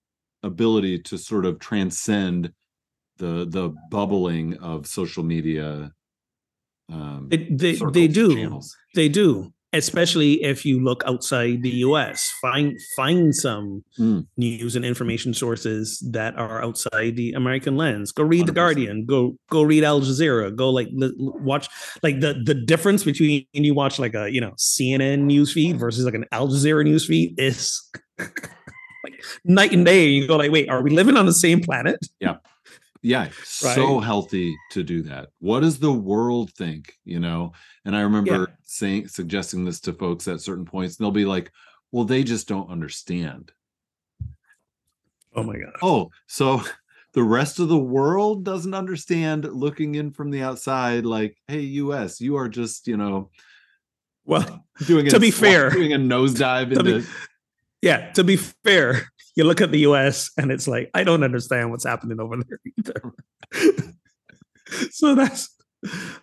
[0.42, 2.52] ability to sort of transcend
[3.18, 5.92] the the bubbling of social media
[6.92, 8.34] um they they, they do.
[8.34, 8.76] channels.
[8.94, 12.32] they do especially if you look outside the US.
[12.40, 14.26] Find find some mm.
[14.36, 18.12] news and information sources that are outside the American lens.
[18.12, 18.46] Go read 100%.
[18.46, 19.04] the Guardian.
[19.06, 20.54] Go go read Al Jazeera.
[20.54, 21.68] Go like watch
[22.02, 26.04] like the the difference between you watch like a you know CNN news feed versus
[26.04, 27.82] like an Al Jazeera news feed is
[28.18, 30.06] like night and day.
[30.06, 31.98] You go like, wait, are we living on the same planet?
[32.20, 32.36] Yeah
[33.06, 33.74] yeah right?
[33.76, 37.52] so healthy to do that what does the world think you know
[37.84, 38.54] and i remember yeah.
[38.64, 41.52] saying suggesting this to folks at certain points and they'll be like
[41.92, 43.52] well they just don't understand
[45.36, 46.60] oh my god oh so
[47.12, 52.20] the rest of the world doesn't understand looking in from the outside like hey us
[52.20, 53.30] you are just you know
[54.24, 57.06] well uh, doing to be fair doing a nosedive into be,
[57.82, 61.70] yeah to be fair you look at the US and it's like, I don't understand
[61.70, 63.12] what's happening over there either.
[64.90, 65.54] so that's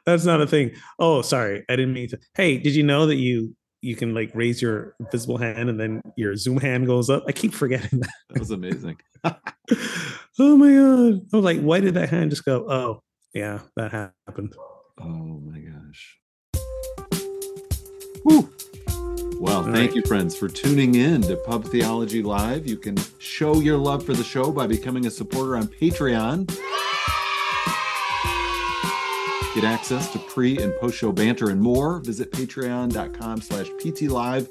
[0.06, 0.72] that's not a thing.
[1.00, 1.64] Oh, sorry.
[1.70, 2.20] I didn't mean to.
[2.34, 6.02] Hey, did you know that you you can like raise your visible hand and then
[6.18, 7.24] your zoom hand goes up?
[7.28, 8.14] I keep forgetting that.
[8.32, 8.98] That was amazing.
[9.24, 11.22] oh my god.
[11.32, 12.66] I was like, why did that hand just go?
[12.68, 14.56] Oh, yeah, that happened.
[15.00, 16.18] Oh my gosh.
[18.24, 18.53] Whew.
[19.44, 19.96] Well, thank right.
[19.96, 22.66] you, friends, for tuning in to Pub Theology Live.
[22.66, 26.48] You can show your love for the show by becoming a supporter on Patreon.
[29.54, 32.00] Get access to pre and post show banter and more.
[32.00, 34.48] Visit patreon.com slash ptlive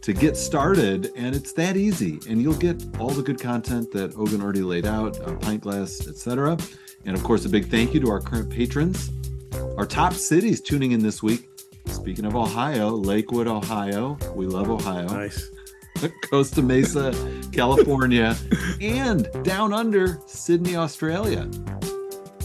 [0.00, 1.12] to get started.
[1.14, 2.18] And it's that easy.
[2.26, 6.56] And you'll get all the good content that Ogun already laid out, pint glass, etc.
[7.04, 9.10] And of course, a big thank you to our current patrons.
[9.76, 11.51] Our top cities tuning in this week
[11.86, 14.18] Speaking of Ohio, Lakewood, Ohio.
[14.34, 15.06] We love Ohio.
[15.06, 15.50] Nice.
[16.30, 17.14] Costa Mesa,
[17.52, 18.36] California,
[18.80, 21.48] and down under Sydney, Australia.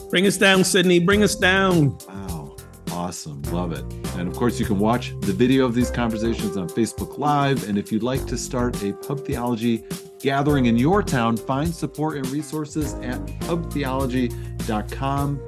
[0.10, 1.00] Bring us down, Sydney.
[1.00, 1.98] Bring us down.
[2.08, 2.56] Wow.
[2.92, 3.42] Awesome.
[3.44, 3.84] Love it.
[4.16, 7.70] And of course, you can watch the video of these conversations on Facebook Live.
[7.70, 9.84] And if you'd like to start a pub theology
[10.20, 15.40] gathering in your town, find support and resources at pubtheology.com.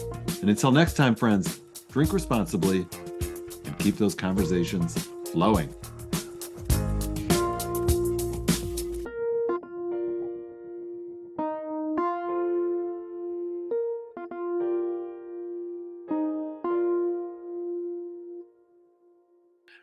[0.42, 1.62] And until next time, friends,
[1.92, 2.86] drink responsibly
[3.80, 5.74] keep those conversations flowing.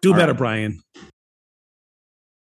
[0.02, 0.38] Do All better, right.
[0.38, 0.80] Bryan.